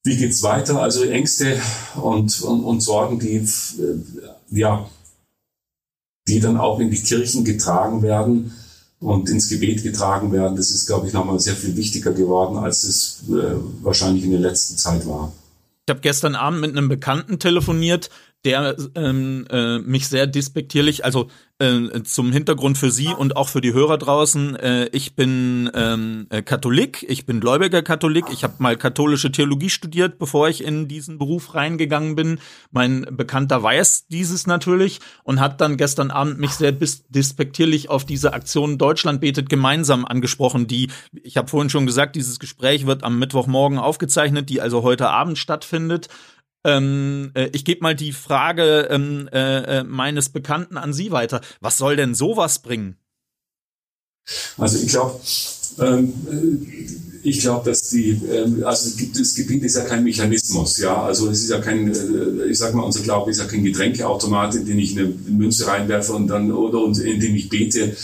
wie 0.10 0.18
geht's 0.18 0.42
weiter? 0.42 0.82
Also 0.82 1.04
Ängste 1.04 1.62
und, 1.96 2.42
und, 2.42 2.64
und 2.64 2.82
Sorgen, 2.82 3.20
die, 3.20 3.38
äh, 3.38 3.46
ja, 4.50 4.90
die 6.28 6.40
dann 6.40 6.58
auch 6.58 6.80
in 6.80 6.90
die 6.90 7.02
Kirchen 7.02 7.46
getragen 7.46 8.02
werden 8.02 8.52
und 9.00 9.30
ins 9.30 9.48
Gebet 9.50 9.84
getragen 9.84 10.32
werden, 10.32 10.58
das 10.58 10.72
ist, 10.72 10.88
glaube 10.88 11.08
ich, 11.08 11.14
nochmal 11.14 11.40
sehr 11.40 11.56
viel 11.56 11.76
wichtiger 11.78 12.12
geworden, 12.12 12.58
als 12.58 12.84
es 12.84 13.24
äh, 13.30 13.56
wahrscheinlich 13.84 14.24
in 14.24 14.32
der 14.32 14.40
letzten 14.40 14.78
Zeit 14.78 15.08
war. 15.08 15.32
Ich 15.86 15.92
habe 15.92 16.02
gestern 16.02 16.36
Abend 16.36 16.62
mit 16.62 16.72
einem 16.76 16.90
Bekannten 16.90 17.40
telefoniert, 17.40 18.10
der 18.46 18.78
ähm, 18.96 19.46
äh, 19.50 19.80
mich 19.80 20.08
sehr 20.08 20.26
despektierlich, 20.26 21.04
also 21.04 21.30
äh, 21.60 22.04
zum 22.04 22.32
Hintergrund 22.32 22.78
für 22.78 22.90
Sie 22.90 23.08
und 23.08 23.36
auch 23.36 23.50
für 23.50 23.60
die 23.60 23.74
Hörer 23.74 23.98
draußen, 23.98 24.56
äh, 24.56 24.86
ich 24.94 25.14
bin 25.14 25.70
ähm, 25.74 26.28
äh, 26.30 26.42
Katholik, 26.42 27.06
ich 27.10 27.26
bin 27.26 27.42
gläubiger 27.42 27.82
Katholik, 27.82 28.26
ich 28.32 28.46
habe 28.46 28.54
mal 28.60 28.78
katholische 28.78 29.30
Theologie 29.30 29.70
studiert, 29.70 30.20
bevor 30.20 30.48
ich 30.48 30.64
in 30.64 30.88
diesen 30.88 31.18
Beruf 31.18 31.54
reingegangen 31.54 32.16
bin. 32.16 32.40
Mein 32.72 33.06
Bekannter 33.12 33.62
weiß 33.62 34.08
dieses 34.08 34.48
natürlich 34.48 35.02
und 35.24 35.42
hat 35.42 35.60
dann 35.60 35.76
gestern 35.76 36.10
Abend 36.10 36.40
mich 36.40 36.52
sehr 36.52 36.72
despektierlich 36.72 37.90
auf 37.90 38.06
diese 38.06 38.32
Aktion 38.32 38.78
Deutschland 38.78 39.20
betet 39.20 39.50
gemeinsam 39.50 40.06
angesprochen, 40.06 40.66
die, 40.66 40.90
ich 41.12 41.36
habe 41.36 41.50
vorhin 41.50 41.70
schon 41.70 41.86
gesagt, 41.86 42.16
dieses 42.16 42.40
Gespräch 42.40 42.86
wird 42.86 43.04
am 43.04 43.20
Mittwochmorgen 43.20 43.80
aufgezeichnet, 43.80 44.50
die 44.50 44.62
also 44.62 44.84
heute 44.84 45.10
Abend 45.10 45.38
stattfindet. 45.38 46.08
Ähm, 46.66 47.32
äh, 47.36 47.50
ich 47.54 47.64
gebe 47.64 47.82
mal 47.82 47.96
die 47.96 48.12
Frage 48.12 48.88
ähm, 48.90 49.30
äh, 49.32 49.80
äh, 49.80 49.84
meines 49.84 50.30
Bekannten 50.30 50.78
an 50.78 50.94
Sie 50.94 51.12
weiter. 51.12 51.42
Was 51.62 51.78
soll 51.78 51.96
denn 51.96 52.16
sowas 52.16 52.60
bringen? 52.60 52.98
Also 54.58 54.78
ich 54.78 54.90
glaube, 54.90 55.20
ähm, 55.80 56.14
ich 57.24 57.40
glaube, 57.40 57.70
dass 57.70 57.90
die, 57.90 58.12
ähm, 58.32 58.64
also 58.66 58.92
das 59.18 59.36
Gebiet 59.36 59.64
ist 59.64 59.76
ja 59.76 59.86
kein 59.86 60.04
Mechanismus, 60.04 60.78
ja. 60.78 61.02
Also 61.04 61.30
es 61.30 61.44
ist 61.44 61.50
ja 61.50 61.60
kein, 61.60 61.94
äh, 61.94 62.46
ich 62.46 62.58
sag 62.58 62.74
mal, 62.74 62.84
unser 62.84 63.02
Glaube 63.02 63.32
ist 63.32 63.40
ja 63.40 63.46
kein 63.46 63.64
Getränkeautomat, 63.64 64.56
in 64.56 64.66
den 64.66 64.80
ich 64.80 64.98
eine 64.98 65.08
Münze 65.08 65.68
reinwerfe 65.68 66.14
und 66.14 66.28
dann 66.28 66.52
oder 66.52 66.86
in 67.02 67.20
dem 67.20 67.36
ich 67.36 67.50
bete 67.50 67.96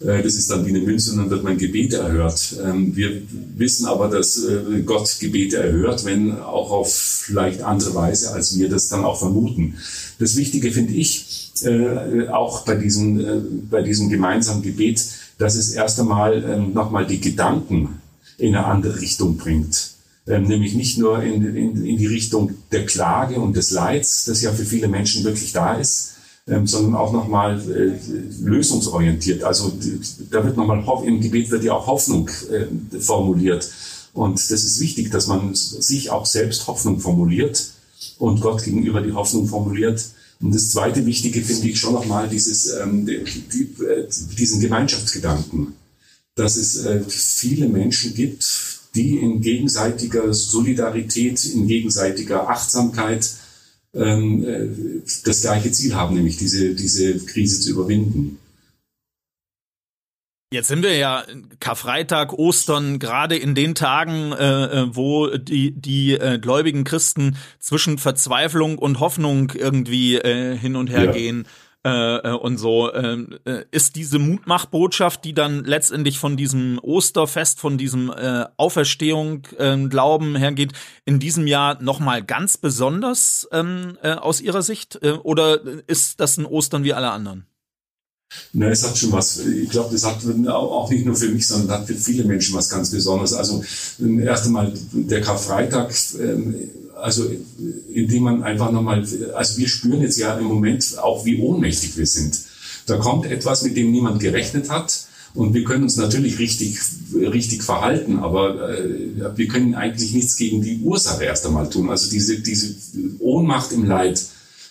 das 0.00 0.34
ist 0.34 0.50
dann 0.50 0.66
wie 0.66 0.70
eine 0.70 0.80
Münze 0.80 1.12
und 1.12 1.18
dann 1.18 1.30
wird 1.30 1.44
mein 1.44 1.58
Gebet 1.58 1.94
erhört. 1.94 2.56
Ähm, 2.62 2.94
wir 2.96 3.22
wissen 3.56 3.86
aber, 3.86 4.08
dass 4.08 4.42
äh, 4.44 4.82
Gott 4.84 5.16
Gebete 5.20 5.58
erhört, 5.58 6.04
wenn 6.04 6.38
auch 6.40 6.70
auf 6.70 6.92
vielleicht 6.92 7.62
andere 7.62 7.94
Weise, 7.94 8.32
als 8.32 8.58
wir 8.58 8.68
das 8.68 8.88
dann 8.88 9.04
auch 9.04 9.18
vermuten. 9.18 9.74
Das 10.18 10.36
Wichtige 10.36 10.72
finde 10.72 10.94
ich, 10.94 11.52
äh, 11.62 12.28
auch 12.28 12.64
bei 12.64 12.74
diesem, 12.74 13.68
bei 13.70 13.82
diesem 13.82 14.08
gemeinsamen 14.08 14.62
Gebet, 14.62 15.04
dass 15.38 15.54
es 15.54 15.70
erst 15.70 16.00
einmal 16.00 16.44
ähm, 16.44 16.72
nochmal 16.72 17.06
die 17.06 17.20
Gedanken 17.20 18.00
in 18.38 18.54
eine 18.54 18.66
andere 18.66 19.00
Richtung 19.00 19.36
bringt. 19.36 19.90
Ähm, 20.26 20.44
nämlich 20.44 20.74
nicht 20.74 20.98
nur 20.98 21.22
in, 21.22 21.54
in, 21.54 21.84
in 21.84 21.96
die 21.98 22.06
Richtung 22.06 22.54
der 22.72 22.86
Klage 22.86 23.40
und 23.40 23.54
des 23.56 23.70
Leids, 23.70 24.24
das 24.24 24.42
ja 24.42 24.52
für 24.52 24.64
viele 24.64 24.88
Menschen 24.88 25.22
wirklich 25.24 25.52
da 25.52 25.74
ist, 25.74 26.14
ähm, 26.46 26.66
sondern 26.66 26.94
auch 26.94 27.12
nochmal 27.12 27.60
äh, 27.70 27.98
lösungsorientiert. 28.42 29.42
Also 29.44 29.72
da 30.30 30.44
wird 30.44 30.56
nochmal, 30.56 30.84
im 31.06 31.20
Gebet 31.20 31.50
wird 31.50 31.64
ja 31.64 31.72
auch 31.72 31.86
Hoffnung 31.86 32.28
äh, 32.50 32.98
formuliert. 33.00 33.70
Und 34.12 34.38
das 34.38 34.64
ist 34.64 34.80
wichtig, 34.80 35.10
dass 35.10 35.26
man 35.26 35.54
sich 35.54 36.10
auch 36.10 36.26
selbst 36.26 36.66
Hoffnung 36.66 37.00
formuliert 37.00 37.70
und 38.18 38.40
Gott 38.40 38.62
gegenüber 38.62 39.00
die 39.00 39.12
Hoffnung 39.12 39.46
formuliert. 39.46 40.04
Und 40.40 40.54
das 40.54 40.70
zweite 40.70 41.06
Wichtige 41.06 41.40
finde 41.42 41.68
ich 41.68 41.80
schon 41.80 41.94
nochmal 41.94 42.28
dieses, 42.28 42.66
ähm, 42.74 43.06
die, 43.06 43.24
die, 43.24 43.82
äh, 43.82 44.06
diesen 44.38 44.60
Gemeinschaftsgedanken, 44.60 45.74
dass 46.34 46.56
es 46.56 46.84
äh, 46.84 47.02
viele 47.08 47.68
Menschen 47.68 48.14
gibt, 48.14 48.44
die 48.94 49.18
in 49.18 49.40
gegenseitiger 49.40 50.32
Solidarität, 50.34 51.44
in 51.46 51.66
gegenseitiger 51.66 52.48
Achtsamkeit 52.48 53.28
ähm, 53.94 54.44
äh, 54.44 54.68
das 55.24 55.42
gleiche 55.42 55.70
Ziel 55.72 55.94
haben, 55.94 56.14
nämlich 56.14 56.36
diese, 56.36 56.74
diese 56.74 57.18
Krise 57.24 57.60
zu 57.60 57.70
überwinden. 57.70 58.38
Jetzt 60.54 60.68
sind 60.68 60.84
wir 60.84 60.96
ja 60.96 61.24
Karfreitag, 61.58 62.32
Ostern, 62.32 63.00
gerade 63.00 63.36
in 63.36 63.56
den 63.56 63.74
Tagen, 63.74 64.30
äh, 64.30 64.82
äh, 64.82 64.86
wo 64.94 65.36
die, 65.36 65.72
die 65.72 66.12
äh, 66.12 66.38
gläubigen 66.38 66.84
Christen 66.84 67.36
zwischen 67.58 67.98
Verzweiflung 67.98 68.78
und 68.78 69.00
Hoffnung 69.00 69.50
irgendwie 69.52 70.14
äh, 70.14 70.56
hin 70.56 70.76
und 70.76 70.90
her 70.90 71.06
ja. 71.06 71.10
gehen. 71.10 71.48
Äh, 71.86 72.16
äh, 72.16 72.32
und 72.32 72.56
so 72.56 72.92
ähm, 72.94 73.38
äh, 73.44 73.64
ist 73.70 73.96
diese 73.96 74.18
Mutmachbotschaft, 74.18 75.22
die 75.22 75.34
dann 75.34 75.64
letztendlich 75.64 76.18
von 76.18 76.34
diesem 76.34 76.78
Osterfest, 76.82 77.60
von 77.60 77.76
diesem 77.76 78.10
äh, 78.10 78.46
Auferstehung 78.56 79.46
äh, 79.58 79.76
Glauben 79.88 80.34
hergeht, 80.34 80.72
in 81.04 81.18
diesem 81.18 81.46
Jahr 81.46 81.82
noch 81.82 82.00
mal 82.00 82.24
ganz 82.24 82.56
besonders 82.56 83.46
ähm, 83.52 83.98
äh, 84.02 84.12
aus 84.12 84.40
Ihrer 84.40 84.62
Sicht 84.62 84.98
äh, 85.02 85.10
oder 85.10 85.60
ist 85.86 86.20
das 86.20 86.38
ein 86.38 86.46
Ostern 86.46 86.84
wie 86.84 86.94
alle 86.94 87.10
anderen? 87.10 87.44
Na, 88.54 88.68
es 88.68 88.82
hat 88.82 88.96
schon 88.96 89.12
was, 89.12 89.38
ich 89.38 89.68
glaube, 89.68 89.92
das 89.92 90.04
hat 90.04 90.16
auch 90.48 90.90
nicht 90.90 91.04
nur 91.04 91.14
für 91.14 91.28
mich, 91.28 91.46
sondern 91.46 91.80
hat 91.80 91.86
für 91.86 91.94
viele 91.94 92.24
Menschen 92.24 92.54
was 92.54 92.70
ganz 92.70 92.90
Besonderes. 92.90 93.34
Also 93.34 93.62
erst 94.22 94.46
einmal 94.46 94.72
der 94.92 95.20
Karfreitag, 95.20 95.94
ähm, 96.18 96.54
also 97.00 97.30
indem 97.92 98.22
man 98.24 98.42
einfach 98.42 98.70
nochmal, 98.70 99.06
also 99.34 99.58
wir 99.58 99.68
spüren 99.68 100.00
jetzt 100.02 100.18
ja 100.18 100.38
im 100.38 100.46
Moment 100.46 100.98
auch, 100.98 101.24
wie 101.24 101.38
ohnmächtig 101.40 101.96
wir 101.96 102.06
sind. 102.06 102.38
Da 102.86 102.96
kommt 102.96 103.26
etwas, 103.26 103.62
mit 103.62 103.76
dem 103.76 103.90
niemand 103.90 104.20
gerechnet 104.20 104.70
hat. 104.70 105.06
Und 105.34 105.52
wir 105.52 105.64
können 105.64 105.82
uns 105.82 105.96
natürlich 105.96 106.38
richtig, 106.38 106.78
richtig 107.12 107.64
verhalten, 107.64 108.20
aber 108.20 108.78
äh, 108.78 109.36
wir 109.36 109.48
können 109.48 109.74
eigentlich 109.74 110.14
nichts 110.14 110.36
gegen 110.36 110.62
die 110.62 110.78
Ursache 110.78 111.24
erst 111.24 111.44
einmal 111.44 111.68
tun. 111.68 111.90
Also 111.90 112.08
diese, 112.08 112.38
diese 112.38 112.72
Ohnmacht 113.18 113.72
im 113.72 113.84
Leid, 113.84 114.24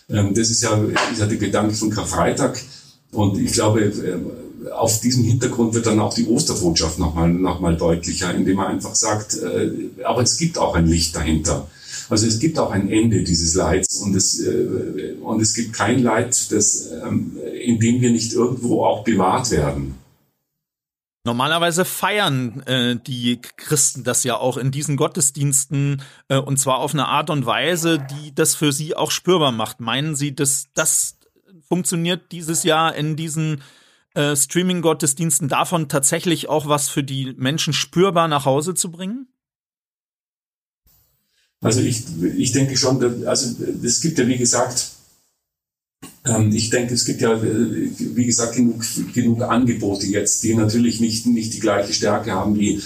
ähm, 0.10 0.34
das 0.34 0.50
ist 0.50 0.64
ja, 0.64 0.80
der 1.20 1.38
Gedanke 1.38 1.76
von 1.76 1.90
Karfreitag. 1.90 2.62
Und 3.12 3.38
ich 3.40 3.52
glaube, 3.52 3.82
äh, 3.82 4.72
auf 4.72 5.02
diesem 5.02 5.26
Hintergrund 5.26 5.74
wird 5.74 5.86
dann 5.86 6.00
auch 6.00 6.14
die 6.14 6.28
Osterbotschaft 6.28 6.98
nochmal 6.98 7.34
noch 7.34 7.60
mal 7.60 7.76
deutlicher, 7.76 8.34
indem 8.34 8.56
man 8.56 8.68
einfach 8.68 8.96
sagt, 8.96 9.38
äh, 9.38 9.70
aber 10.06 10.22
es 10.22 10.38
gibt 10.38 10.58
auch 10.58 10.76
ein 10.76 10.88
Licht 10.88 11.14
dahinter. 11.14 11.68
Also 12.10 12.28
es 12.28 12.40
gibt 12.40 12.58
auch 12.60 12.72
ein 12.72 12.90
Ende 12.90 13.24
dieses 13.24 13.56
Leids 13.56 14.02
und 14.02 14.16
es, 14.16 14.40
äh, 14.40 15.16
und 15.22 15.42
es 15.42 15.54
gibt 15.54 15.74
kein 15.74 16.00
Leid, 16.02 16.52
das, 16.52 16.90
ähm, 16.92 17.38
in 17.54 17.80
dem 17.80 18.02
wir 18.02 18.12
nicht 18.12 18.34
irgendwo 18.34 18.84
auch 18.86 19.04
bewahrt 19.04 19.52
werden. 19.52 19.96
Normalerweise 21.26 21.86
feiern 21.86 22.64
äh, 22.64 22.98
die 22.98 23.40
Christen 23.56 24.04
das 24.04 24.26
ja 24.26 24.36
auch 24.36 24.58
in 24.58 24.72
diesen 24.72 24.98
Gottesdiensten 24.98 26.02
äh, 26.28 26.38
und 26.38 26.58
zwar 26.58 26.80
auf 26.80 26.94
eine 26.94 27.08
Art 27.08 27.30
und 27.30 27.46
Weise, 27.46 28.00
die 28.00 28.36
das 28.36 28.56
für 28.56 28.74
sie 28.74 28.96
auch 28.96 29.10
spürbar 29.10 29.54
macht. 29.54 29.80
Meinen 29.80 30.16
Sie, 30.16 30.36
dass 30.36 30.68
das 30.74 31.18
funktioniert 31.70 32.34
dieses 32.34 32.64
Jahr 32.64 32.94
in 32.94 33.16
diesen 33.16 33.64
äh, 34.16 34.36
Streaming-Gottesdiensten 34.36 35.48
davon 35.48 35.88
tatsächlich 35.88 36.50
auch 36.50 36.68
was 36.68 36.90
für 36.90 37.04
die 37.06 37.34
Menschen 37.38 37.72
spürbar 37.72 38.28
nach 38.28 38.46
Hause 38.46 38.74
zu 38.74 38.92
bringen? 38.92 39.28
Also 41.64 41.80
ich, 41.80 42.04
ich 42.38 42.52
denke 42.52 42.78
schon, 42.78 43.26
also 43.26 43.56
es 43.84 44.02
gibt 44.02 44.20
ja 44.20 44.28
wie 44.28 44.38
gesagt, 44.38 44.92
ähm, 46.26 46.52
ich 46.54 46.70
denke, 46.70 46.94
es 46.94 47.06
gibt 47.06 47.22
ja, 47.22 47.34
äh, 47.34 47.90
wie 47.98 48.26
gesagt, 48.26 48.56
genug, 48.56 48.84
genug 49.14 49.42
Angebote 49.42 50.06
jetzt, 50.08 50.44
die 50.44 50.56
natürlich 50.56 51.00
nicht, 51.00 51.26
nicht 51.26 51.54
die 51.54 51.60
gleiche 51.60 51.94
Stärke 51.94 52.32
haben 52.32 52.58
wie, 52.58 52.82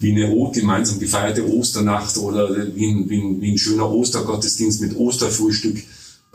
wie 0.00 0.12
eine 0.12 0.50
gemeinsam 0.52 0.98
gefeierte 0.98 1.46
Osternacht 1.46 2.16
oder 2.18 2.74
wie 2.74 2.86
ein, 2.86 3.10
wie 3.10 3.20
ein, 3.20 3.40
wie 3.40 3.52
ein 3.52 3.58
schöner 3.58 3.90
Ostergottesdienst 3.90 4.80
mit 4.80 4.96
Osterfrühstück. 4.96 5.78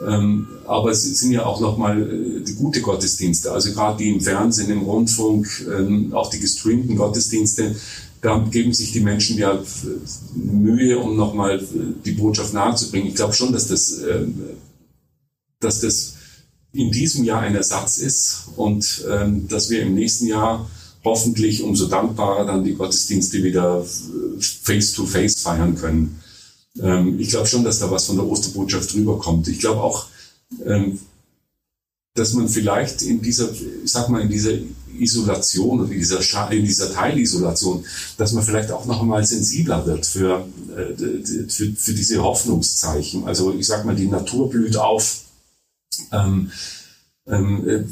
Ähm, 0.05 0.47
aber 0.67 0.91
es 0.91 1.03
sind 1.03 1.31
ja 1.31 1.45
auch 1.45 1.61
nochmal 1.61 2.01
äh, 2.01 2.43
die 2.43 2.55
gute 2.55 2.81
Gottesdienste, 2.81 3.51
also 3.51 3.71
gerade 3.71 3.97
die 3.97 4.09
im 4.09 4.19
Fernsehen, 4.19 4.69
im 4.69 4.81
Rundfunk, 4.81 5.47
ähm, 5.73 6.13
auch 6.13 6.29
die 6.29 6.39
gestreamten 6.39 6.97
Gottesdienste, 6.97 7.75
da 8.25 8.39
geben 8.39 8.73
sich 8.73 8.91
die 8.91 9.01
Menschen 9.01 9.37
ja 9.37 9.63
Mühe, 10.33 10.97
um 10.97 11.15
nochmal 11.15 11.63
die 12.03 12.13
Botschaft 12.13 12.55
nahezubringen. 12.55 13.09
Ich 13.09 13.15
glaube 13.15 13.33
schon, 13.33 13.53
dass 13.53 13.67
das, 13.67 13.99
ähm, 13.99 14.41
dass 15.59 15.81
das 15.81 16.15
in 16.73 16.89
diesem 16.89 17.23
Jahr 17.23 17.41
ein 17.41 17.55
Ersatz 17.55 17.97
ist 17.97 18.47
und 18.55 19.05
ähm, 19.07 19.47
dass 19.47 19.69
wir 19.69 19.83
im 19.83 19.93
nächsten 19.93 20.25
Jahr 20.25 20.67
hoffentlich 21.03 21.61
umso 21.61 21.85
dankbarer 21.85 22.47
dann 22.47 22.63
die 22.63 22.73
Gottesdienste 22.73 23.43
wieder 23.43 23.85
face-to-face 24.39 25.41
feiern 25.41 25.75
können. 25.75 26.19
Ähm, 26.81 27.19
ich 27.19 27.29
glaube 27.29 27.45
schon, 27.45 27.63
dass 27.63 27.77
da 27.77 27.91
was 27.91 28.05
von 28.05 28.15
der 28.15 28.25
Osterbotschaft 28.25 28.95
rüberkommt. 28.95 29.47
Ich 29.49 29.59
glaube 29.59 29.81
auch, 29.83 30.07
dass 32.15 32.33
man 32.33 32.47
vielleicht 32.47 33.01
in 33.01 33.21
dieser, 33.21 33.51
ich 33.51 33.91
sag 33.91 34.09
mal, 34.09 34.21
in 34.21 34.29
dieser 34.29 34.51
Isolation 34.97 35.81
oder 35.81 35.91
in 35.91 35.99
dieser, 35.99 36.51
in 36.51 36.63
dieser 36.63 36.93
Teilisolation, 36.93 37.85
dass 38.17 38.31
man 38.31 38.43
vielleicht 38.43 38.71
auch 38.71 38.85
noch 38.85 39.01
einmal 39.01 39.25
sensibler 39.25 39.85
wird 39.85 40.05
für, 40.05 40.47
äh, 40.75 41.47
für, 41.49 41.73
für 41.73 41.93
diese 41.93 42.23
Hoffnungszeichen. 42.23 43.25
Also 43.25 43.53
ich 43.53 43.67
sag 43.67 43.83
mal, 43.83 43.95
die 43.95 44.07
Natur 44.07 44.49
blüht 44.49 44.77
auf. 44.77 45.25
Ähm, 46.13 46.51
ähm, 47.27 47.67
äh, 47.67 47.83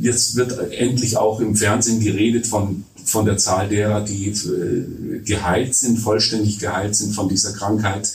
jetzt 0.00 0.36
wird 0.36 0.58
endlich 0.72 1.18
auch 1.18 1.40
im 1.40 1.54
Fernsehen 1.54 2.00
geredet 2.00 2.46
von, 2.46 2.84
von 3.04 3.26
der 3.26 3.36
Zahl 3.36 3.68
derer, 3.68 4.00
die 4.02 4.28
äh, 4.28 5.18
geheilt 5.18 5.74
sind, 5.74 5.98
vollständig 5.98 6.60
geheilt 6.60 6.96
sind 6.96 7.12
von 7.12 7.28
dieser 7.28 7.52
Krankheit. 7.52 8.10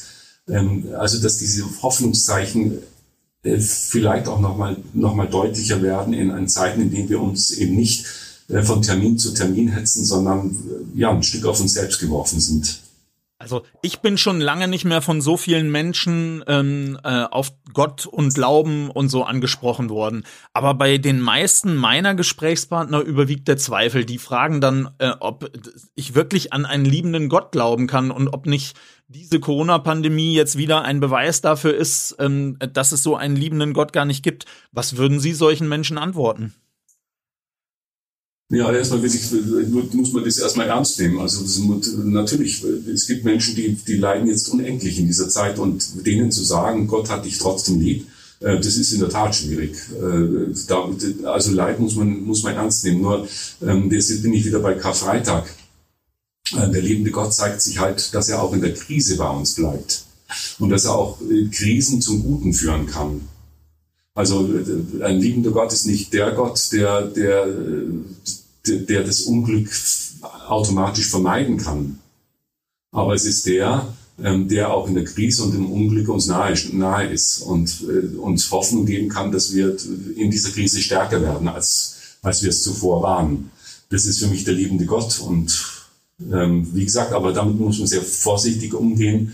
Ähm, 0.47 0.87
also 0.97 1.21
dass 1.21 1.37
diese 1.37 1.65
Hoffnungszeichen 1.83 2.79
vielleicht 3.59 4.27
auch 4.27 4.39
nochmal 4.39 4.77
noch 4.93 5.15
mal 5.15 5.27
deutlicher 5.27 5.81
werden 5.81 6.13
in, 6.13 6.29
in 6.31 6.47
Zeiten, 6.47 6.81
in 6.81 6.91
denen 6.91 7.09
wir 7.09 7.21
uns 7.21 7.51
eben 7.51 7.75
nicht 7.75 8.05
äh, 8.49 8.61
von 8.61 8.81
Termin 8.81 9.17
zu 9.17 9.33
Termin 9.33 9.69
hetzen, 9.69 10.05
sondern 10.05 10.51
äh, 10.51 10.99
ja 10.99 11.11
ein 11.11 11.23
Stück 11.23 11.45
auf 11.45 11.59
uns 11.59 11.73
selbst 11.73 11.99
geworfen 11.99 12.39
sind. 12.39 12.79
Also 13.45 13.61
ich 13.83 13.99
bin 13.99 14.17
schon 14.17 14.41
lange 14.41 14.67
nicht 14.67 14.85
mehr 14.85 15.03
von 15.03 15.21
so 15.21 15.37
vielen 15.37 15.71
Menschen 15.71 16.43
ähm, 16.47 16.97
äh, 17.03 17.25
auf 17.25 17.53
Gott 17.73 18.07
und 18.07 18.33
Glauben 18.33 18.89
und 18.89 19.09
so 19.09 19.23
angesprochen 19.23 19.91
worden. 19.91 20.23
Aber 20.53 20.73
bei 20.73 20.97
den 20.97 21.19
meisten 21.19 21.75
meiner 21.75 22.15
Gesprächspartner 22.15 23.01
überwiegt 23.01 23.47
der 23.47 23.57
Zweifel. 23.57 24.03
Die 24.03 24.17
fragen 24.17 24.61
dann, 24.61 24.89
äh, 24.97 25.11
ob 25.19 25.51
ich 25.93 26.15
wirklich 26.15 26.53
an 26.53 26.65
einen 26.65 26.85
liebenden 26.85 27.29
Gott 27.29 27.51
glauben 27.51 27.85
kann 27.85 28.09
und 28.09 28.29
ob 28.29 28.47
nicht 28.47 28.75
diese 29.09 29.39
Corona-Pandemie 29.39 30.33
jetzt 30.33 30.57
wieder 30.57 30.81
ein 30.81 30.99
Beweis 30.99 31.41
dafür 31.41 31.75
ist, 31.75 32.15
ähm, 32.17 32.57
dass 32.73 32.93
es 32.93 33.03
so 33.03 33.15
einen 33.15 33.35
liebenden 33.35 33.73
Gott 33.73 33.93
gar 33.93 34.05
nicht 34.05 34.23
gibt. 34.23 34.45
Was 34.71 34.97
würden 34.97 35.19
Sie 35.19 35.33
solchen 35.33 35.69
Menschen 35.69 35.99
antworten? 35.99 36.55
Ja, 38.49 38.71
erstmal 38.71 38.99
muss 38.99 40.13
man 40.13 40.23
das 40.23 40.37
erstmal 40.37 40.67
ernst 40.67 40.99
nehmen. 40.99 41.19
Also 41.19 41.43
natürlich, 42.03 42.63
es 42.63 43.07
gibt 43.07 43.25
Menschen, 43.25 43.55
die, 43.55 43.73
die 43.73 43.97
leiden 43.97 44.27
jetzt 44.27 44.49
unendlich 44.49 44.99
in 44.99 45.07
dieser 45.07 45.29
Zeit 45.29 45.57
und 45.57 46.05
denen 46.05 46.31
zu 46.31 46.43
sagen, 46.43 46.87
Gott 46.87 47.09
hat 47.09 47.25
dich 47.25 47.39
trotzdem 47.39 47.79
lieb, 47.79 48.05
äh, 48.39 48.57
das 48.57 48.77
ist 48.77 48.91
in 48.91 48.99
der 48.99 49.09
Tat 49.09 49.35
schwierig. 49.35 49.75
Äh, 49.93 51.27
also 51.27 51.51
Leid 51.51 51.79
muss 51.79 51.95
man, 51.95 52.23
muss 52.23 52.43
man 52.43 52.55
ernst 52.55 52.83
nehmen. 52.83 53.01
Nur, 53.01 53.27
jetzt 53.89 54.21
bin 54.21 54.33
ich 54.33 54.45
wieder 54.45 54.59
bei 54.59 54.75
Karfreitag. 54.75 55.49
Äh, 56.51 56.69
der 56.69 56.81
liebende 56.81 57.11
Gott 57.11 57.33
zeigt 57.33 57.61
sich 57.61 57.79
halt, 57.79 58.13
dass 58.13 58.29
er 58.29 58.41
auch 58.41 58.53
in 58.53 58.61
der 58.61 58.73
Krise 58.73 59.17
bei 59.17 59.29
uns 59.29 59.55
bleibt 59.55 60.03
und 60.59 60.69
dass 60.69 60.85
er 60.85 60.95
auch 60.95 61.19
Krisen 61.51 62.01
zum 62.01 62.23
Guten 62.23 62.53
führen 62.53 62.85
kann. 62.85 63.21
Also 64.15 64.49
ein 65.01 65.19
liebender 65.19 65.51
Gott 65.51 65.73
ist 65.73 65.85
nicht 65.85 66.13
der 66.13 66.31
Gott, 66.31 66.71
der, 66.71 67.01
der, 67.01 67.47
der 68.65 69.03
das 69.03 69.21
Unglück 69.21 69.69
automatisch 70.47 71.09
vermeiden 71.09 71.57
kann. 71.57 71.99
Aber 72.91 73.13
es 73.13 73.25
ist 73.25 73.45
der, 73.45 73.93
ähm, 74.23 74.47
der 74.47 74.73
auch 74.73 74.87
in 74.87 74.95
der 74.95 75.03
Krise 75.03 75.43
und 75.43 75.53
im 75.53 75.69
Unglück 75.69 76.07
uns 76.07 76.27
nahe, 76.27 76.55
nahe 76.71 77.07
ist 77.07 77.39
und 77.39 77.83
äh, 77.89 78.15
uns 78.15 78.49
Hoffnung 78.51 78.85
geben 78.85 79.09
kann, 79.09 79.33
dass 79.33 79.53
wir 79.53 79.75
in 80.15 80.31
dieser 80.31 80.51
Krise 80.51 80.79
stärker 80.79 81.21
werden, 81.21 81.49
als, 81.49 81.97
als 82.21 82.41
wir 82.41 82.51
es 82.51 82.63
zuvor 82.63 83.03
waren. 83.03 83.51
Das 83.89 84.05
ist 84.05 84.19
für 84.19 84.27
mich 84.27 84.45
der 84.45 84.53
liebende 84.53 84.85
Gott 84.85 85.19
und 85.19 85.61
ähm, 86.31 86.65
wie 86.73 86.85
gesagt, 86.85 87.11
aber 87.11 87.33
damit 87.33 87.59
muss 87.59 87.79
man 87.79 87.87
sehr 87.87 88.01
vorsichtig 88.01 88.73
umgehen, 88.73 89.33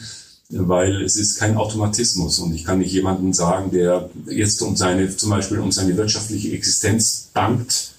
weil 0.51 1.01
es 1.01 1.15
ist 1.15 1.37
kein 1.37 1.57
Automatismus 1.57 2.39
und 2.39 2.53
ich 2.53 2.65
kann 2.65 2.79
nicht 2.79 2.91
jemanden 2.91 3.33
sagen, 3.33 3.71
der 3.71 4.09
jetzt 4.27 4.61
um 4.61 4.75
seine, 4.75 5.15
zum 5.15 5.29
Beispiel 5.29 5.59
um 5.59 5.71
seine 5.71 5.95
wirtschaftliche 5.97 6.51
Existenz 6.51 7.29
bangt, 7.33 7.93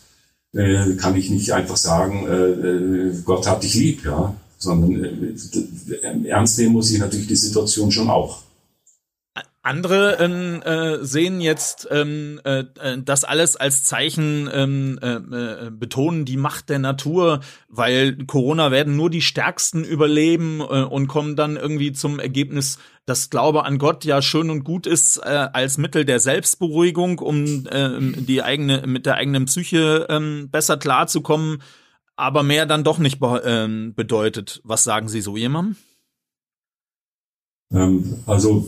äh, 0.55 0.95
kann 0.97 1.17
ich 1.17 1.31
nicht 1.31 1.53
einfach 1.53 1.77
sagen, 1.77 2.27
äh, 2.27 2.33
äh 2.33 3.23
Gott 3.25 3.47
hat 3.47 3.63
dich 3.63 3.75
lieb, 3.75 4.05
ja, 4.05 4.35
sondern 4.59 5.05
äh, 5.05 6.29
ernst 6.29 6.59
nehmen 6.59 6.75
muss 6.75 6.91
ich 6.91 6.99
natürlich 6.99 7.27
die 7.27 7.37
Situation 7.37 7.91
schon 7.91 8.11
auch. 8.11 8.43
Andere 9.65 10.17
ähm, 10.19 10.61
äh, 10.63 11.05
sehen 11.05 11.41
jetzt 11.41 11.87
ähm, 11.89 12.41
äh, 12.43 12.65
äh, 12.81 13.01
das 13.01 13.23
alles 13.23 13.55
als 13.55 13.85
Zeichen, 13.85 14.51
ähm, 14.53 14.99
äh, 15.01 15.15
äh, 15.15 15.71
betonen 15.71 16.25
die 16.25 16.37
Macht 16.37 16.69
der 16.69 16.81
Natur, 16.81 17.41
weil 17.69 18.17
Corona 18.27 18.73
werden 18.73 18.97
nur 18.97 19.09
die 19.09 19.23
Stärksten 19.23 19.85
überleben 19.85 20.61
äh, 20.61 20.83
und 20.83 21.07
kommen 21.07 21.37
dann 21.37 21.57
irgendwie 21.57 21.93
zum 21.93 22.19
Ergebnis, 22.19 22.79
dass 23.07 23.31
Glaube 23.31 23.65
an 23.65 23.79
Gott 23.79 24.05
ja 24.05 24.21
schön 24.21 24.51
und 24.51 24.65
gut 24.65 24.89
ist 24.89 25.19
äh, 25.19 25.49
als 25.53 25.79
Mittel 25.79 26.05
der 26.05 26.19
Selbstberuhigung, 26.19 27.21
um 27.21 27.65
äh, 27.67 28.01
die 28.01 28.43
eigene 28.43 28.85
mit 28.89 29.07
der 29.07 29.15
eigenen 29.15 29.45
Psyche 29.45 30.09
äh, 30.09 30.47
besser 30.49 30.77
klarzukommen, 30.77 31.63
aber 32.17 32.43
mehr 32.43 32.67
dann 32.67 32.83
doch 32.83 32.99
nicht 32.99 33.21
be 33.21 33.45
äh, 33.45 33.93
bedeutet. 33.93 34.61
Was 34.65 34.83
sagen 34.83 35.09
Sie 35.09 35.21
so 35.21 35.37
jemandem? 35.37 35.77
Ähm, 37.73 38.19
also 38.27 38.67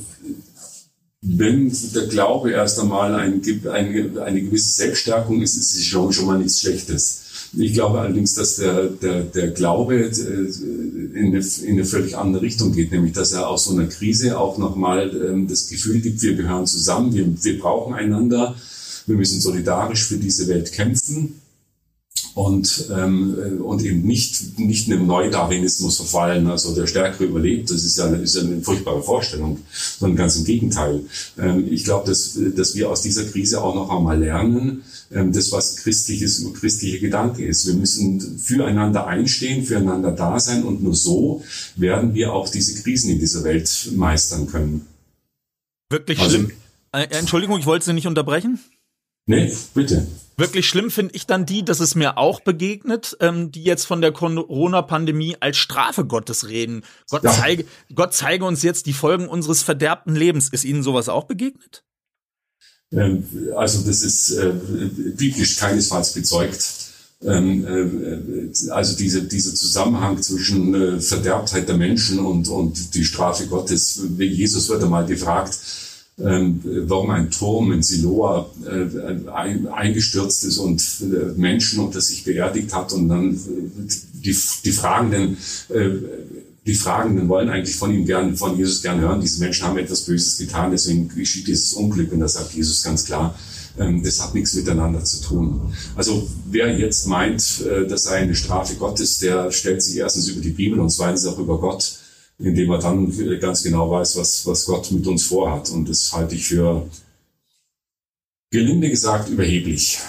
wenn 1.26 1.72
der 1.94 2.06
Glaube 2.06 2.50
erst 2.50 2.78
einmal 2.78 3.14
ein, 3.14 3.40
eine, 3.72 4.22
eine 4.22 4.42
gewisse 4.42 4.70
Selbststärkung 4.70 5.40
ist, 5.40 5.56
ist 5.56 5.74
es 5.74 5.84
schon, 5.84 6.12
schon 6.12 6.26
mal 6.26 6.38
nichts 6.38 6.60
Schlechtes. 6.60 7.22
Ich 7.56 7.72
glaube 7.72 8.00
allerdings, 8.00 8.34
dass 8.34 8.56
der, 8.56 8.88
der, 8.88 9.22
der 9.22 9.48
Glaube 9.48 9.96
äh, 9.96 10.08
in 10.10 11.28
eine, 11.28 11.38
in 11.38 11.72
eine 11.72 11.84
völlig 11.86 12.16
andere 12.18 12.42
Richtung 12.42 12.72
geht, 12.72 12.92
nämlich 12.92 13.12
dass 13.12 13.32
er 13.32 13.48
aus 13.48 13.64
so 13.64 13.72
einer 13.72 13.86
Krise 13.86 14.38
auch 14.38 14.58
nochmal 14.58 15.10
ähm, 15.16 15.48
das 15.48 15.68
Gefühl 15.68 16.00
gibt, 16.00 16.20
wir 16.20 16.34
gehören 16.34 16.66
zusammen, 16.66 17.14
wir, 17.14 17.26
wir 17.42 17.58
brauchen 17.58 17.94
einander, 17.94 18.54
wir 19.06 19.16
müssen 19.16 19.40
solidarisch 19.40 20.04
für 20.04 20.18
diese 20.18 20.46
Welt 20.48 20.72
kämpfen 20.72 21.40
und, 22.34 22.90
ähm, 22.92 23.60
und 23.64 23.82
eben 23.84 24.02
nicht, 24.02 24.58
nicht 24.58 24.90
einem 24.90 25.06
Neudarwinismus 25.06 25.96
verfallen, 25.96 26.48
also 26.48 26.74
der 26.74 26.88
Stärkere 26.88 27.24
überlebt, 27.24 27.70
das 27.70 27.84
ist 27.84 27.96
ja, 27.96 28.06
ist 28.08 28.34
ja 28.34 28.42
eine 28.42 28.60
furchtbare 28.60 29.02
Vorstellung, 29.02 29.60
sondern 29.98 30.16
ganz 30.16 30.36
im 30.36 30.44
Gegenteil. 30.44 31.02
Ähm, 31.38 31.66
ich 31.70 31.84
glaube, 31.84 32.08
dass, 32.08 32.38
dass 32.56 32.74
wir 32.74 32.90
aus 32.90 33.02
dieser 33.02 33.24
Krise 33.24 33.62
auch 33.62 33.74
noch 33.74 33.88
einmal 33.88 34.18
lernen, 34.18 34.82
ähm, 35.12 35.32
das, 35.32 35.52
was 35.52 35.76
christliches, 35.76 36.44
christlicher 36.54 36.98
Gedanke 36.98 37.44
ist. 37.44 37.66
Wir 37.66 37.74
müssen 37.74 38.38
füreinander 38.38 39.06
einstehen, 39.06 39.64
füreinander 39.64 40.10
da 40.10 40.40
sein 40.40 40.64
und 40.64 40.82
nur 40.82 40.94
so 40.94 41.44
werden 41.76 42.14
wir 42.14 42.32
auch 42.32 42.48
diese 42.48 42.82
Krisen 42.82 43.10
in 43.10 43.20
dieser 43.20 43.44
Welt 43.44 43.90
meistern 43.94 44.48
können. 44.48 44.86
Wirklich 45.88 46.18
also, 46.18 46.36
schlimm. 46.36 46.52
Äh, 46.92 47.06
Entschuldigung, 47.10 47.60
ich 47.60 47.66
wollte 47.66 47.84
Sie 47.84 47.92
nicht 47.92 48.08
unterbrechen. 48.08 48.58
Nee, 49.26 49.52
bitte. 49.72 50.06
Wirklich 50.36 50.68
schlimm 50.68 50.90
finde 50.90 51.14
ich 51.14 51.26
dann 51.26 51.46
die, 51.46 51.64
dass 51.64 51.80
es 51.80 51.94
mir 51.94 52.18
auch 52.18 52.40
begegnet, 52.40 53.16
ähm, 53.20 53.52
die 53.52 53.62
jetzt 53.62 53.84
von 53.84 54.00
der 54.00 54.12
Corona-Pandemie 54.12 55.36
als 55.40 55.56
Strafe 55.58 56.04
Gottes 56.04 56.48
reden. 56.48 56.82
Gott, 57.08 57.22
ja. 57.24 57.32
zeige, 57.32 57.64
Gott 57.94 58.14
zeige 58.14 58.44
uns 58.44 58.62
jetzt 58.62 58.86
die 58.86 58.92
Folgen 58.92 59.28
unseres 59.28 59.62
verderbten 59.62 60.16
Lebens. 60.16 60.48
Ist 60.48 60.64
Ihnen 60.64 60.82
sowas 60.82 61.08
auch 61.08 61.24
begegnet? 61.24 61.84
Ähm, 62.92 63.24
also 63.56 63.86
das 63.86 64.02
ist 64.02 64.30
äh, 64.32 64.52
biblisch 65.16 65.56
keinesfalls 65.56 66.12
bezeugt. 66.12 66.64
Ähm, 67.22 67.64
äh, 67.66 68.70
also 68.70 68.96
diese, 68.96 69.22
dieser 69.22 69.54
Zusammenhang 69.54 70.20
zwischen 70.20 70.74
äh, 70.74 71.00
Verderbtheit 71.00 71.68
der 71.68 71.76
Menschen 71.76 72.18
und, 72.18 72.48
und 72.48 72.94
die 72.94 73.04
Strafe 73.04 73.46
Gottes. 73.46 74.02
Jesus 74.18 74.68
wird 74.68 74.82
einmal 74.82 75.06
gefragt, 75.06 75.58
ähm, 76.16 76.60
warum 76.86 77.10
ein 77.10 77.30
Turm 77.30 77.72
in 77.72 77.82
Siloa 77.82 78.48
äh, 78.64 79.30
ein, 79.30 79.66
eingestürzt 79.66 80.44
ist 80.44 80.58
und 80.58 81.36
Menschen 81.36 81.80
unter 81.80 82.00
sich 82.00 82.22
beerdigt 82.22 82.72
hat 82.72 82.92
und 82.92 83.08
dann 83.08 83.34
äh, 83.34 83.38
die, 84.12 84.36
die 84.64 84.72
Fragenden, 84.72 85.36
äh, 85.70 85.90
die 86.66 86.74
Fragenden 86.74 87.28
wollen 87.28 87.48
eigentlich 87.48 87.76
von 87.76 87.92
ihm 87.92 88.06
gern, 88.06 88.36
von 88.36 88.56
Jesus 88.56 88.80
gern 88.80 89.00
hören, 89.00 89.20
diese 89.20 89.40
Menschen 89.40 89.66
haben 89.66 89.76
etwas 89.76 90.02
Böses 90.02 90.38
getan, 90.38 90.70
deswegen 90.70 91.08
geschieht 91.08 91.48
dieses 91.48 91.74
Unglück 91.74 92.12
und 92.12 92.20
da 92.20 92.28
sagt 92.28 92.54
Jesus 92.54 92.82
ganz 92.82 93.04
klar, 93.04 93.34
ähm, 93.78 94.02
das 94.02 94.22
hat 94.22 94.34
nichts 94.34 94.54
miteinander 94.54 95.04
zu 95.04 95.20
tun. 95.20 95.74
Also 95.96 96.28
wer 96.48 96.78
jetzt 96.78 97.08
meint, 97.08 97.60
äh, 97.62 97.88
das 97.88 98.04
sei 98.04 98.18
eine 98.18 98.36
Strafe 98.36 98.76
Gottes, 98.76 99.18
der 99.18 99.50
stellt 99.50 99.82
sich 99.82 99.96
erstens 99.96 100.28
über 100.28 100.40
die 100.40 100.50
Bibel 100.50 100.78
und 100.78 100.90
zweitens 100.90 101.26
auch 101.26 101.38
über 101.38 101.58
Gott 101.58 101.98
indem 102.38 102.70
er 102.70 102.78
dann 102.78 103.12
ganz 103.40 103.62
genau 103.62 103.90
weiß, 103.90 104.16
was, 104.16 104.46
was 104.46 104.66
Gott 104.66 104.90
mit 104.90 105.06
uns 105.06 105.26
vorhat. 105.26 105.70
Und 105.70 105.88
das 105.88 106.12
halte 106.12 106.34
ich 106.34 106.46
für, 106.46 106.88
gelinde 108.50 108.90
gesagt, 108.90 109.28
überheblich. 109.28 110.00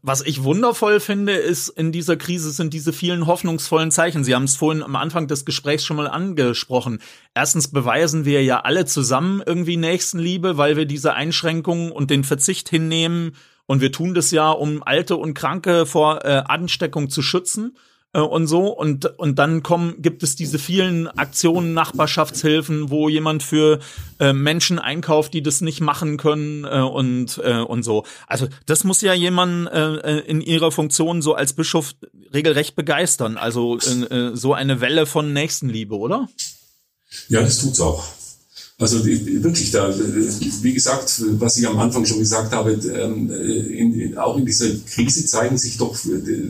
Was 0.00 0.22
ich 0.22 0.42
wundervoll 0.42 0.98
finde, 0.98 1.34
ist, 1.34 1.68
in 1.68 1.92
dieser 1.92 2.16
Krise 2.16 2.50
sind 2.52 2.72
diese 2.72 2.94
vielen 2.94 3.26
hoffnungsvollen 3.26 3.90
Zeichen. 3.90 4.24
Sie 4.24 4.34
haben 4.34 4.44
es 4.44 4.56
vorhin 4.56 4.82
am 4.82 4.96
Anfang 4.96 5.28
des 5.28 5.44
Gesprächs 5.44 5.84
schon 5.84 5.98
mal 5.98 6.06
angesprochen. 6.08 7.00
Erstens 7.34 7.68
beweisen 7.68 8.24
wir 8.24 8.42
ja 8.42 8.60
alle 8.60 8.86
zusammen 8.86 9.42
irgendwie 9.44 9.76
Nächstenliebe, 9.76 10.56
weil 10.56 10.78
wir 10.78 10.86
diese 10.86 11.12
Einschränkungen 11.12 11.92
und 11.92 12.10
den 12.10 12.24
Verzicht 12.24 12.70
hinnehmen. 12.70 13.36
Und 13.66 13.82
wir 13.82 13.92
tun 13.92 14.14
das 14.14 14.30
ja, 14.30 14.50
um 14.50 14.82
Alte 14.82 15.16
und 15.16 15.34
Kranke 15.34 15.84
vor 15.84 16.24
äh, 16.24 16.42
Ansteckung 16.46 17.10
zu 17.10 17.20
schützen. 17.20 17.76
Äh, 18.14 18.20
und 18.20 18.46
so. 18.46 18.68
Und 18.68 19.06
und 19.18 19.38
dann 19.38 19.62
kommen 19.62 20.00
gibt 20.00 20.22
es 20.22 20.36
diese 20.36 20.58
vielen 20.58 21.08
Aktionen 21.08 21.74
Nachbarschaftshilfen 21.74 22.90
wo 22.90 23.08
jemand 23.08 23.42
für 23.42 23.80
äh, 24.20 24.32
Menschen 24.32 24.78
einkauft 24.78 25.34
die 25.34 25.42
das 25.42 25.60
nicht 25.60 25.80
machen 25.80 26.16
können 26.16 26.64
äh, 26.64 26.80
und 26.80 27.40
äh, 27.44 27.58
und 27.58 27.82
so. 27.82 28.04
Also 28.26 28.48
das 28.66 28.84
muss 28.84 29.00
ja 29.02 29.12
jemand 29.12 29.68
äh, 29.68 29.96
äh, 29.96 30.18
in 30.20 30.40
ihrer 30.40 30.70
Funktion 30.70 31.20
so 31.20 31.34
als 31.34 31.52
Bischof 31.52 31.94
regelrecht 32.32 32.76
begeistern. 32.76 33.36
Also 33.36 33.78
äh, 33.78 34.30
so 34.34 34.54
eine 34.54 34.80
Welle 34.80 35.06
von 35.06 35.32
Nächstenliebe 35.32 35.96
oder? 35.96 36.28
Ja 37.28 37.40
das 37.42 37.58
tut's 37.60 37.80
auch 37.80 38.04
also 38.78 39.04
wirklich 39.04 39.70
da, 39.70 39.94
wie 39.96 40.74
gesagt, 40.74 41.22
was 41.38 41.56
ich 41.56 41.66
am 41.66 41.78
Anfang 41.78 42.04
schon 42.06 42.18
gesagt 42.18 42.52
habe, 42.52 42.72
ähm, 42.72 43.30
in, 43.30 44.00
in, 44.00 44.18
auch 44.18 44.36
in 44.36 44.44
dieser 44.44 44.68
Krise 44.90 45.24
zeigen 45.26 45.56
sich 45.56 45.76
doch 45.76 45.96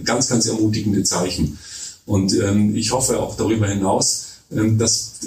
ganz, 0.05 0.29
ganz 0.29 0.47
ermutigende 0.47 1.03
Zeichen. 1.03 1.59
Und 2.07 2.35
ähm, 2.39 2.75
ich 2.75 2.93
hoffe 2.93 3.21
auch 3.21 3.37
darüber 3.37 3.69
hinaus, 3.69 4.35
ähm, 4.53 4.79
dass, 4.79 5.21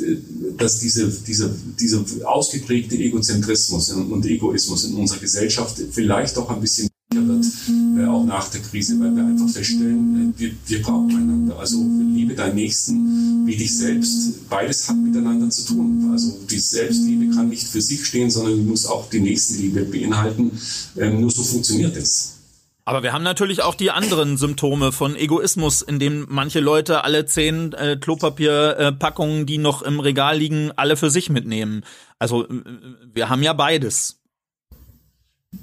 dass 0.57 0.79
diese, 0.79 1.07
dieser, 1.09 1.49
dieser 1.79 2.03
ausgeprägte 2.23 2.95
Egozentrismus 2.95 3.91
und 3.91 4.25
Egoismus 4.25 4.85
in 4.85 4.95
unserer 4.95 5.19
Gesellschaft 5.19 5.81
vielleicht 5.91 6.37
doch 6.37 6.49
ein 6.49 6.61
bisschen 6.61 6.87
äh, 6.87 6.89
auch 6.89 6.96
nach 8.27 8.49
der 8.49 8.61
Krise, 8.61 8.99
weil 8.99 9.15
wir 9.15 9.25
einfach 9.25 9.49
feststellen, 9.49 10.33
äh, 10.35 10.39
wir, 10.39 10.51
wir 10.67 10.81
brauchen 10.81 11.09
einander. 11.09 11.57
Also 11.57 11.77
liebe 12.13 12.35
deinen 12.35 12.55
Nächsten 12.55 13.47
wie 13.47 13.55
dich 13.55 13.75
selbst. 13.75 14.49
Beides 14.49 14.87
hat 14.87 14.97
miteinander 14.97 15.49
zu 15.49 15.65
tun. 15.65 16.09
Also 16.11 16.37
die 16.49 16.59
Selbstliebe 16.59 17.33
kann 17.33 17.49
nicht 17.49 17.67
für 17.67 17.81
sich 17.81 18.05
stehen, 18.05 18.29
sondern 18.29 18.65
muss 18.67 18.85
auch 18.85 19.09
die 19.09 19.21
Nächstenliebe 19.21 19.83
beinhalten. 19.85 20.51
Ähm, 20.97 21.21
nur 21.21 21.31
so 21.31 21.43
funktioniert 21.43 21.95
es. 21.95 22.37
Aber 22.87 23.03
wir 23.03 23.11
haben 23.11 23.23
natürlich 23.23 23.63
auch 23.63 23.75
die 23.75 23.91
anderen 23.91 24.37
Symptome 24.37 24.93
von 24.93 25.17
Egoismus, 25.17 25.81
in 25.81 25.99
dem 25.99 26.25
manche 26.29 26.61
Leute 26.61 27.03
alle 27.03 27.25
zehn 27.25 27.73
äh, 27.73 27.97
Klopapierpackungen, 27.99 29.41
äh, 29.41 29.45
die 29.45 29.57
noch 29.57 29.81
im 29.81 29.99
Regal 29.99 30.37
liegen, 30.37 30.71
alle 30.77 30.95
für 30.95 31.09
sich 31.09 31.29
mitnehmen. 31.29 31.83
Also 32.17 32.47
äh, 32.47 32.63
wir 33.13 33.27
haben 33.27 33.43
ja 33.43 33.51
beides. 33.51 34.21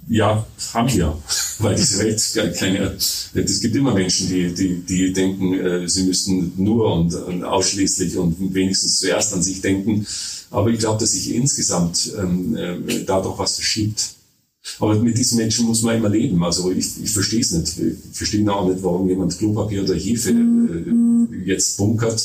Ja, 0.06 0.46
haben 0.74 0.92
wir, 0.92 1.16
weil 1.58 1.74
diese 1.74 1.98
Welt 2.00 2.56
keine, 2.56 2.96
es 2.96 3.60
gibt 3.60 3.76
immer 3.76 3.94
Menschen, 3.94 4.28
die, 4.28 4.52
die, 4.54 4.80
die 4.80 5.12
denken, 5.12 5.54
äh, 5.54 5.88
sie 5.88 6.04
müssten 6.04 6.52
nur 6.56 6.92
und, 6.94 7.14
und 7.14 7.44
ausschließlich 7.44 8.16
und 8.16 8.54
wenigstens 8.54 8.98
zuerst 8.98 9.32
an 9.34 9.42
sich 9.42 9.60
denken. 9.60 10.06
Aber 10.50 10.70
ich 10.70 10.78
glaube, 10.78 11.00
dass 11.00 11.12
sich 11.12 11.34
insgesamt 11.34 12.12
ähm, 12.18 12.56
äh, 12.56 13.04
da 13.04 13.20
doch 13.20 13.38
was 13.38 13.54
verschiebt. 13.56 14.14
Aber 14.78 14.94
mit 14.94 15.18
diesen 15.18 15.38
Menschen 15.38 15.66
muss 15.66 15.82
man 15.82 15.96
immer 15.96 16.08
leben. 16.08 16.42
Also 16.42 16.70
ich, 16.70 17.02
ich 17.02 17.10
verstehe 17.10 17.40
es 17.40 17.52
nicht. 17.52 17.78
Ich 17.78 18.16
verstehe 18.16 18.50
auch 18.52 18.68
nicht, 18.68 18.82
warum 18.82 19.08
jemand 19.08 19.36
Klopapier 19.36 19.82
oder 19.82 19.94
Hefe 19.94 20.30
äh, 20.30 21.44
jetzt 21.44 21.76
bunkert. 21.76 22.22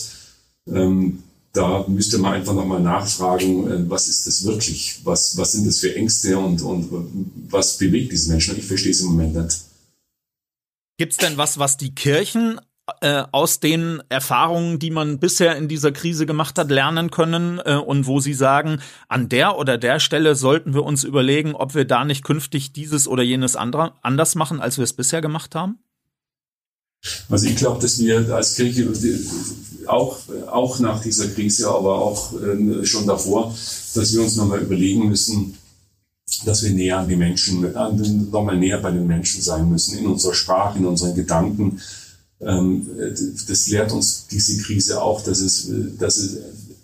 Ähm, 0.68 1.20
da 1.60 1.86
müsste 1.88 2.18
man 2.18 2.34
einfach 2.34 2.54
nochmal 2.54 2.80
nachfragen, 2.80 3.70
äh, 3.70 3.90
was 3.90 4.08
ist 4.08 4.26
das 4.26 4.46
wirklich? 4.46 5.02
Was, 5.04 5.38
was 5.38 5.52
sind 5.52 5.68
das 5.68 5.80
für 5.80 5.94
Ängste 5.94 6.38
und, 6.38 6.62
und 6.62 6.90
was 7.50 7.78
bewegt 7.78 8.12
diese 8.12 8.32
Menschen? 8.32 8.58
Ich 8.58 8.66
verstehe 8.66 8.92
es 8.92 9.02
im 9.02 9.08
Moment 9.08 9.36
nicht. 9.36 9.58
Gibt's 10.98 11.18
denn 11.18 11.38
was, 11.38 11.60
was 11.60 11.78
die 11.78 11.94
Kirchen 11.94 12.60
äh, 13.02 13.24
aus 13.32 13.60
den 13.60 14.02
Erfahrungen, 14.10 14.80
die 14.80 14.90
man 14.90 15.20
bisher 15.20 15.58
in 15.58 15.68
dieser 15.68 15.92
Krise 15.92 16.26
gemacht 16.26 16.58
hat, 16.58 16.70
lernen 16.70 17.12
können 17.12 17.60
äh, 17.64 17.76
und 17.76 18.08
wo 18.08 18.20
Sie 18.20 18.34
sagen, 18.34 18.82
an 19.08 19.30
der 19.30 19.58
oder 19.58 19.78
der 19.78 20.00
Stelle 20.00 20.36
sollten 20.36 20.74
wir 20.74 20.84
uns 20.84 21.04
überlegen, 21.04 21.56
ob 21.56 21.76
wir 21.76 21.86
da 21.86 22.06
nicht 22.06 22.24
künftig 22.24 22.74
dieses 22.74 23.08
oder 23.08 23.24
jenes 23.24 23.56
andere, 23.56 23.94
anders 24.02 24.36
machen, 24.36 24.62
als 24.62 24.78
wir 24.78 24.84
es 24.84 24.94
bisher 24.94 25.22
gemacht 25.22 25.56
haben? 25.56 25.80
Also 27.30 27.48
ich 27.48 27.56
glaube, 27.56 27.82
dass 27.82 28.00
wir 28.00 28.34
als 28.36 28.56
Kirche 28.56 28.90
auch, 29.88 30.18
auch 30.52 30.80
nach 30.80 31.02
dieser 31.02 31.28
Krise, 31.28 31.70
aber 31.70 32.02
auch 32.02 32.34
äh, 32.34 32.86
schon 32.86 33.08
davor, 33.08 33.56
dass 33.94 34.14
wir 34.14 34.22
uns 34.22 34.36
nochmal 34.36 34.62
überlegen 34.62 35.08
müssen, 35.08 35.56
dass 36.46 36.64
wir 36.64 36.72
näher 36.72 37.00
an 37.00 37.08
die 37.08 37.16
Menschen, 37.16 37.62
nochmal 38.32 38.58
näher 38.58 38.80
bei 38.80 38.92
den 38.92 39.08
Menschen 39.08 39.42
sein 39.42 39.70
müssen, 39.70 39.98
in 39.98 40.06
unserer 40.06 40.34
Sprache, 40.34 40.78
in 40.78 40.86
unseren 40.86 41.16
Gedanken, 41.16 41.82
ähm, 42.42 42.88
das 43.48 43.68
lehrt 43.68 43.92
uns 43.92 44.28
diese 44.28 44.62
Krise 44.62 45.02
auch, 45.02 45.22
dass 45.24 45.40
es, 45.40 45.70
dass 45.98 46.18
es 46.18 46.38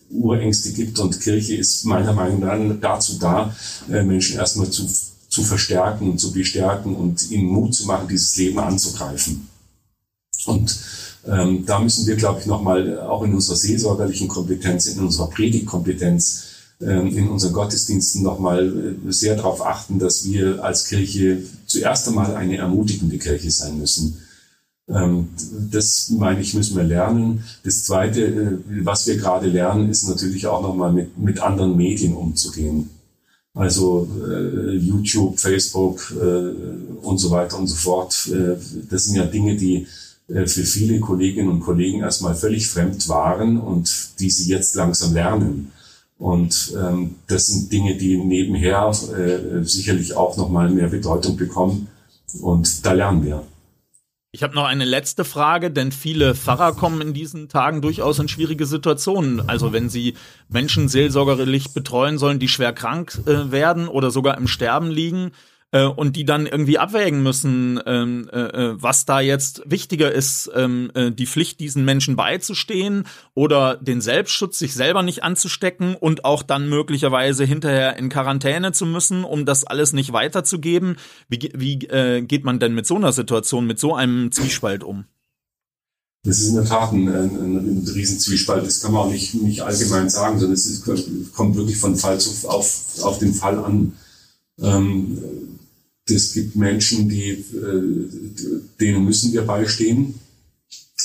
Urängste 0.09 0.71
gibt 0.71 0.99
und 0.99 1.19
Kirche 1.19 1.55
ist 1.55 1.85
meiner 1.85 2.13
Meinung 2.13 2.39
nach 2.41 2.79
dazu 2.79 3.17
da, 3.19 3.55
äh, 3.89 4.03
Menschen 4.03 4.37
erstmal 4.37 4.69
zu, 4.69 4.87
zu 5.29 5.43
verstärken 5.43 6.11
und 6.11 6.19
zu 6.19 6.31
bestärken 6.31 6.95
und 6.95 7.31
ihnen 7.31 7.47
Mut 7.47 7.73
zu 7.73 7.85
machen, 7.85 8.07
dieses 8.07 8.35
Leben 8.35 8.59
anzugreifen. 8.59 9.47
Und 10.47 10.77
ähm, 11.27 11.65
da 11.65 11.79
müssen 11.79 12.05
wir, 12.07 12.15
glaube 12.15 12.39
ich, 12.39 12.45
nochmal 12.45 12.99
auch 12.99 13.23
in 13.23 13.33
unserer 13.33 13.55
seelsorgerlichen 13.55 14.27
Kompetenz, 14.27 14.87
in 14.87 14.99
unserer 14.99 15.29
Predigtkompetenz, 15.29 16.43
ähm, 16.81 17.15
in 17.17 17.29
unseren 17.29 17.53
Gottesdiensten 17.53 18.23
nochmal 18.23 18.97
äh, 19.07 19.11
sehr 19.11 19.35
darauf 19.35 19.65
achten, 19.65 19.99
dass 19.99 20.25
wir 20.25 20.63
als 20.63 20.85
Kirche 20.85 21.43
zuerst 21.65 22.07
einmal 22.07 22.35
eine 22.35 22.57
ermutigende 22.57 23.17
Kirche 23.17 23.51
sein 23.51 23.79
müssen 23.79 24.21
ähm, 24.87 25.29
das 25.71 26.09
meine 26.09 26.41
ich, 26.41 26.53
müssen 26.53 26.77
wir 26.77 26.83
lernen. 26.83 27.43
Das 27.63 27.83
Zweite, 27.83 28.21
äh, 28.21 28.57
was 28.83 29.07
wir 29.07 29.17
gerade 29.17 29.47
lernen, 29.47 29.89
ist 29.89 30.07
natürlich 30.07 30.45
auch 30.47 30.61
nochmal 30.61 30.93
mit, 30.93 31.17
mit 31.17 31.39
anderen 31.39 31.75
Medien 31.75 32.13
umzugehen. 32.13 32.89
Also 33.53 34.07
äh, 34.29 34.75
YouTube, 34.75 35.39
Facebook 35.39 36.13
äh, 36.21 37.05
und 37.05 37.17
so 37.17 37.31
weiter 37.31 37.57
und 37.57 37.67
so 37.67 37.75
fort. 37.75 38.29
Äh, 38.31 38.57
das 38.89 39.05
sind 39.05 39.15
ja 39.15 39.25
Dinge, 39.25 39.55
die 39.55 39.75
äh, 39.77 39.85
für 40.27 40.63
viele 40.63 40.99
Kolleginnen 40.99 41.49
und 41.49 41.59
Kollegen 41.59 42.01
erstmal 42.01 42.35
völlig 42.35 42.67
fremd 42.67 43.07
waren 43.09 43.59
und 43.59 44.19
die 44.19 44.29
sie 44.29 44.49
jetzt 44.49 44.75
langsam 44.75 45.13
lernen. 45.13 45.71
Und 46.17 46.73
ähm, 46.79 47.15
das 47.27 47.47
sind 47.47 47.71
Dinge, 47.71 47.95
die 47.95 48.17
nebenher 48.17 48.89
äh, 48.89 49.63
sicherlich 49.63 50.15
auch 50.15 50.37
nochmal 50.37 50.69
mehr 50.69 50.87
Bedeutung 50.87 51.35
bekommen. 51.35 51.87
Und 52.41 52.85
da 52.85 52.93
lernen 52.93 53.23
wir. 53.23 53.43
Ich 54.31 54.43
habe 54.43 54.55
noch 54.55 54.65
eine 54.65 54.83
letzte 54.83 55.23
Frage, 55.23 55.71
denn 55.71 55.93
viele 55.93 56.35
Pfarrer 56.35 56.73
kommen 56.73 56.99
in 56.99 57.13
diesen 57.13 57.47
Tagen 57.47 57.81
durchaus 57.81 58.19
in 58.19 58.27
schwierige 58.27 58.65
Situationen. 58.65 59.47
Also 59.47 59.71
wenn 59.71 59.89
sie 59.89 60.15
Menschen 60.49 60.89
seelsorgerlich 60.89 61.73
betreuen 61.73 62.17
sollen, 62.17 62.39
die 62.39 62.49
schwer 62.49 62.73
krank 62.73 63.17
äh, 63.27 63.51
werden 63.51 63.87
oder 63.87 64.11
sogar 64.11 64.37
im 64.37 64.47
Sterben 64.47 64.89
liegen, 64.89 65.31
äh, 65.75 65.83
und 65.83 66.15
die 66.15 66.23
dann 66.23 66.45
irgendwie 66.45 66.79
abwägen 66.79 67.21
müssen, 67.21 67.81
ähm, 67.85 68.29
äh, 68.31 68.39
äh, 68.39 68.81
was 68.81 69.05
da 69.05 69.19
jetzt 69.19 69.61
wichtiger 69.65 70.09
ist, 70.09 70.49
ähm, 70.55 70.89
äh, 70.93 71.11
die 71.11 71.25
Pflicht, 71.27 71.59
diesen 71.59 71.83
Menschen 71.83 72.15
beizustehen 72.15 73.03
oder 73.33 73.75
den 73.75 73.99
Selbstschutz, 73.99 74.57
sich 74.57 74.73
selber 74.73 75.03
nicht 75.03 75.23
anzustecken 75.23 75.95
und 75.95 76.23
auch 76.23 76.43
dann 76.43 76.69
möglicherweise 76.69 77.43
hinterher 77.43 77.97
in 77.97 78.07
Quarantäne 78.07 78.71
zu 78.71 78.85
müssen, 78.85 79.25
um 79.25 79.45
das 79.45 79.65
alles 79.65 79.91
nicht 79.91 80.13
weiterzugeben. 80.13 80.95
Wie, 81.27 81.51
wie 81.53 81.85
äh, 81.87 82.21
geht 82.21 82.45
man 82.45 82.59
denn 82.59 82.73
mit 82.73 82.87
so 82.87 82.95
einer 82.95 83.11
Situation, 83.11 83.67
mit 83.67 83.77
so 83.77 83.93
einem 83.95 84.31
Zwiespalt 84.31 84.81
um? 84.81 85.03
Das 86.23 86.39
ist 86.39 86.47
in 86.47 86.55
der 86.55 86.65
Tat 86.65 86.93
ein, 86.93 87.07
ein, 87.09 87.81
ein 87.81 87.87
Riesenzwiespalt. 87.87 88.65
Das 88.65 88.81
kann 88.81 88.93
man 88.93 89.01
auch 89.01 89.11
nicht, 89.11 89.33
nicht 89.35 89.61
allgemein 89.61 90.09
sagen, 90.09 90.39
sondern 90.39 90.55
es 90.55 90.67
ist, 90.67 90.85
kommt 91.33 91.55
wirklich 91.57 91.77
von 91.77 91.97
Fall 91.97 92.17
zu, 92.19 92.47
auf, 92.47 93.03
auf 93.03 93.19
den 93.19 93.33
Fall 93.33 93.59
an. 93.59 93.93
Ähm, 94.61 95.17
es 96.13 96.33
gibt 96.33 96.55
Menschen, 96.55 97.09
die, 97.09 97.29
äh, 97.29 97.43
denen 98.79 99.03
müssen 99.05 99.33
wir 99.33 99.41
beistehen. 99.41 100.13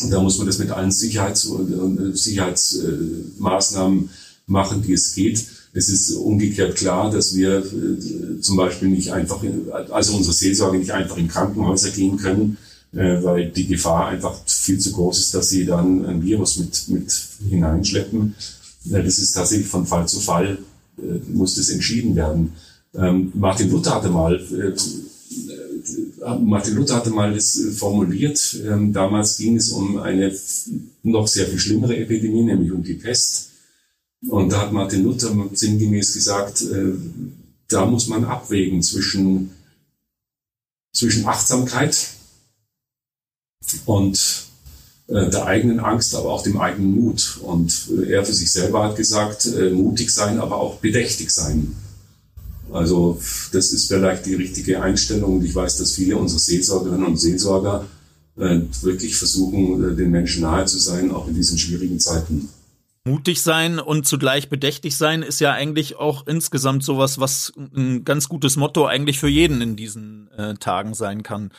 Und 0.02 0.10
da 0.10 0.22
muss 0.22 0.38
man 0.38 0.46
das 0.46 0.58
mit 0.58 0.70
allen 0.70 0.90
Sicherheits- 0.90 1.46
und 1.46 2.16
Sicherheitsmaßnahmen 2.16 4.10
machen, 4.46 4.82
die 4.82 4.92
es 4.92 5.14
geht. 5.14 5.46
Es 5.72 5.88
ist 5.88 6.10
umgekehrt 6.12 6.76
klar, 6.76 7.10
dass 7.10 7.34
wir 7.34 7.58
äh, 7.58 8.40
zum 8.40 8.56
Beispiel 8.56 8.88
nicht 8.88 9.12
einfach, 9.12 9.42
also 9.90 10.16
unsere 10.16 10.34
Seelsorge 10.34 10.78
nicht 10.78 10.90
einfach 10.90 11.16
in 11.16 11.28
Krankenhäuser 11.28 11.90
gehen 11.90 12.16
können, 12.16 12.56
äh, 12.92 13.22
weil 13.22 13.50
die 13.50 13.66
Gefahr 13.66 14.08
einfach 14.08 14.38
viel 14.46 14.78
zu 14.78 14.92
groß 14.92 15.18
ist, 15.18 15.34
dass 15.34 15.48
sie 15.48 15.64
dann 15.64 16.04
ein 16.04 16.22
Virus 16.22 16.58
mit, 16.58 16.88
mit 16.88 17.12
hineinschleppen. 17.48 18.34
Das 18.84 19.18
ist 19.18 19.32
tatsächlich 19.32 19.68
von 19.68 19.86
Fall 19.86 20.08
zu 20.08 20.20
Fall, 20.20 20.58
muss 21.28 21.54
das 21.54 21.68
entschieden 21.68 22.16
werden. 22.16 22.52
Ähm, 22.94 23.32
Martin 23.34 23.70
Luther 23.70 23.94
hatte 23.94 24.10
mal, 24.10 24.34
äh, 24.34 24.74
Martin 26.40 26.74
Luther 26.74 26.96
hatte 26.96 27.10
mal 27.10 27.32
das 27.32 27.56
äh, 27.56 27.70
formuliert. 27.70 28.60
Ähm, 28.66 28.92
damals 28.92 29.36
ging 29.36 29.56
es 29.56 29.70
um 29.70 29.98
eine 29.98 30.34
noch 31.02 31.28
sehr 31.28 31.46
viel 31.46 31.58
schlimmere 31.58 31.96
Epidemie, 31.96 32.42
nämlich 32.42 32.72
um 32.72 32.82
die 32.82 32.94
Pest. 32.94 33.50
Und 34.28 34.52
da 34.52 34.62
hat 34.62 34.72
Martin 34.72 35.04
Luther 35.04 35.34
sinngemäß 35.52 36.14
gesagt, 36.14 36.62
äh, 36.62 36.92
da 37.68 37.86
muss 37.86 38.08
man 38.08 38.24
abwägen 38.24 38.82
zwischen, 38.82 39.52
zwischen 40.92 41.24
Achtsamkeit 41.26 42.08
und 43.86 44.46
äh, 45.06 45.30
der 45.30 45.46
eigenen 45.46 45.78
Angst, 45.78 46.14
aber 46.16 46.30
auch 46.30 46.42
dem 46.42 46.60
eigenen 46.60 47.00
Mut. 47.00 47.38
Und 47.42 47.88
äh, 47.96 48.12
er 48.12 48.24
für 48.24 48.34
sich 48.34 48.50
selber 48.50 48.82
hat 48.82 48.96
gesagt, 48.96 49.48
mutig 49.72 50.10
sein, 50.10 50.40
aber 50.40 50.56
auch 50.56 50.80
bedächtig 50.80 51.30
sein. 51.30 51.76
Also 52.72 53.20
das 53.52 53.72
ist 53.72 53.88
vielleicht 53.88 54.26
die 54.26 54.34
richtige 54.34 54.82
Einstellung. 54.82 55.36
Und 55.36 55.44
ich 55.44 55.54
weiß, 55.54 55.78
dass 55.78 55.92
viele 55.92 56.16
unserer 56.16 56.40
Seelsorgerinnen 56.40 57.06
und 57.06 57.16
Seelsorger 57.16 57.86
äh, 58.36 58.60
wirklich 58.82 59.16
versuchen, 59.16 59.92
äh, 59.92 59.96
den 59.96 60.10
Menschen 60.10 60.42
nahe 60.42 60.64
zu 60.66 60.78
sein, 60.78 61.10
auch 61.10 61.28
in 61.28 61.34
diesen 61.34 61.58
schwierigen 61.58 61.98
Zeiten. 61.98 62.48
Mutig 63.04 63.42
sein 63.42 63.78
und 63.78 64.06
zugleich 64.06 64.50
bedächtig 64.50 64.96
sein 64.96 65.22
ist 65.22 65.40
ja 65.40 65.52
eigentlich 65.52 65.96
auch 65.96 66.26
insgesamt 66.26 66.84
sowas, 66.84 67.18
was 67.18 67.52
ein 67.56 68.04
ganz 68.04 68.28
gutes 68.28 68.56
Motto 68.56 68.86
eigentlich 68.86 69.18
für 69.18 69.28
jeden 69.28 69.62
in 69.62 69.74
diesen 69.74 70.30
äh, 70.36 70.54
Tagen 70.54 70.92
sein 70.94 71.22
kann. 71.22 71.50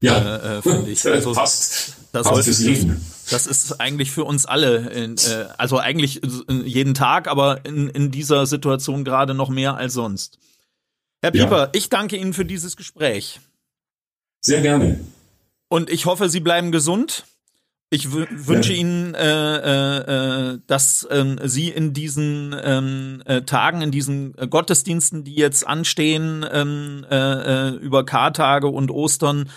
Ja, 0.00 0.18
äh, 0.18 0.58
äh 0.58 0.62
finde 0.62 0.90
ich. 0.90 1.04
Also, 1.06 1.32
passt. 1.32 1.94
Das, 2.12 2.26
passt 2.26 2.48
das, 2.48 2.86
das 3.30 3.46
ist 3.46 3.80
eigentlich 3.80 4.10
für 4.10 4.24
uns 4.24 4.44
alle, 4.46 4.90
in, 4.90 5.16
äh, 5.16 5.46
also 5.56 5.78
eigentlich 5.78 6.20
jeden 6.48 6.94
Tag, 6.94 7.28
aber 7.28 7.64
in, 7.64 7.88
in 7.88 8.10
dieser 8.10 8.46
Situation 8.46 9.04
gerade 9.04 9.34
noch 9.34 9.50
mehr 9.50 9.76
als 9.76 9.94
sonst. 9.94 10.38
Herr 11.22 11.32
Pieper, 11.32 11.58
ja. 11.58 11.68
ich 11.72 11.88
danke 11.88 12.16
Ihnen 12.16 12.32
für 12.32 12.44
dieses 12.44 12.76
Gespräch. 12.76 13.40
Sehr 14.40 14.60
gerne. 14.62 15.00
Und 15.68 15.90
ich 15.90 16.06
hoffe, 16.06 16.28
Sie 16.28 16.40
bleiben 16.40 16.72
gesund. 16.72 17.24
Ich 17.90 18.12
wünsche 18.12 18.72
ja. 18.72 18.80
Ihnen, 18.80 19.14
äh, 19.14 19.56
äh, 19.56 20.52
äh, 20.52 20.58
dass 20.66 21.04
äh, 21.04 21.36
Sie 21.44 21.70
in 21.70 21.94
diesen 21.94 22.54
ähm, 22.62 23.22
äh, 23.24 23.42
Tagen, 23.42 23.80
in 23.80 23.90
diesen 23.90 24.34
Gottesdiensten, 24.34 25.24
die 25.24 25.34
jetzt 25.34 25.66
anstehen, 25.66 26.44
ähm, 26.52 27.06
äh, 27.10 27.16
äh, 27.16 27.70
über 27.76 28.04
Kartage 28.04 28.68
und 28.68 28.90
Ostern, 28.90 29.48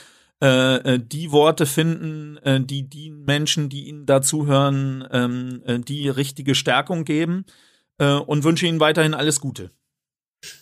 äh, 0.42 0.76
äh, 0.96 1.00
die 1.00 1.32
Worte 1.32 1.66
finden, 1.66 2.38
äh, 2.38 2.62
die 2.62 2.90
die 2.90 3.12
Menschen, 3.12 3.68
die 3.68 3.90
Ihnen 3.90 4.06
dazuhören, 4.06 5.08
ähm, 5.12 5.62
äh, 5.66 5.80
die 5.80 6.08
richtige 6.08 6.56
Stärkung 6.56 7.04
geben. 7.04 7.46
Äh, 7.98 8.14
und 8.14 8.46
wünsche 8.46 8.66
Ihnen 8.66 8.80
weiterhin 8.80 9.14
alles 9.14 9.42
Gute. 9.42 9.72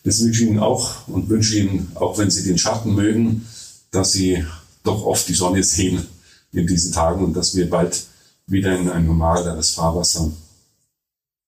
Das 0.04 0.22
wünsche 0.22 0.44
ich 0.44 0.50
Ihnen 0.50 0.60
auch 0.60 1.08
und 1.08 1.30
wünsche 1.30 1.58
Ihnen, 1.58 1.92
auch 1.96 2.18
wenn 2.18 2.30
Sie 2.30 2.44
den 2.44 2.58
Schatten 2.58 2.96
mögen, 2.96 3.48
dass 3.92 4.12
Sie 4.12 4.46
doch 4.84 5.06
oft 5.06 5.28
die 5.28 5.34
Sonne 5.34 5.64
sehen 5.64 6.06
in 6.52 6.68
diesen 6.68 6.94
Tagen 6.94 7.24
und 7.24 7.34
dass 7.34 7.56
wir 7.56 7.70
bald 7.70 8.06
wieder 8.48 8.78
in 8.78 8.90
ein 8.90 9.06
normaleres 9.06 9.72
Fahrwasser 9.72 10.32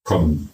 kommen. 0.04 0.50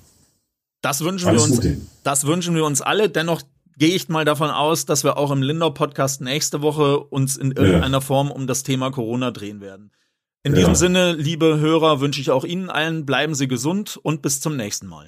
Das 0.81 1.01
wünschen 1.01 1.27
Alles 1.27 1.43
wir 1.43 1.45
uns. 1.47 1.55
Gute. 1.55 1.81
Das 2.03 2.25
wünschen 2.25 2.55
wir 2.55 2.65
uns 2.65 2.81
alle. 2.81 3.09
Dennoch 3.09 3.41
gehe 3.77 3.93
ich 3.93 4.09
mal 4.09 4.25
davon 4.25 4.49
aus, 4.49 4.85
dass 4.85 5.03
wir 5.03 5.17
auch 5.17 5.31
im 5.31 5.41
Lindau 5.41 5.71
Podcast 5.71 6.21
nächste 6.21 6.61
Woche 6.61 6.99
uns 6.99 7.37
in 7.37 7.51
irgendeiner 7.51 7.97
ja. 7.97 8.01
Form 8.01 8.31
um 8.31 8.47
das 8.47 8.63
Thema 8.63 8.91
Corona 8.91 9.31
drehen 9.31 9.61
werden. 9.61 9.91
In 10.43 10.53
ja. 10.53 10.59
diesem 10.59 10.75
Sinne, 10.75 11.13
liebe 11.13 11.59
Hörer, 11.59 11.99
wünsche 11.99 12.21
ich 12.21 12.31
auch 12.31 12.45
Ihnen 12.45 12.69
allen, 12.69 13.05
bleiben 13.05 13.35
Sie 13.35 13.47
gesund 13.47 13.99
und 14.01 14.21
bis 14.21 14.39
zum 14.39 14.55
nächsten 14.55 14.87
Mal. 14.87 15.07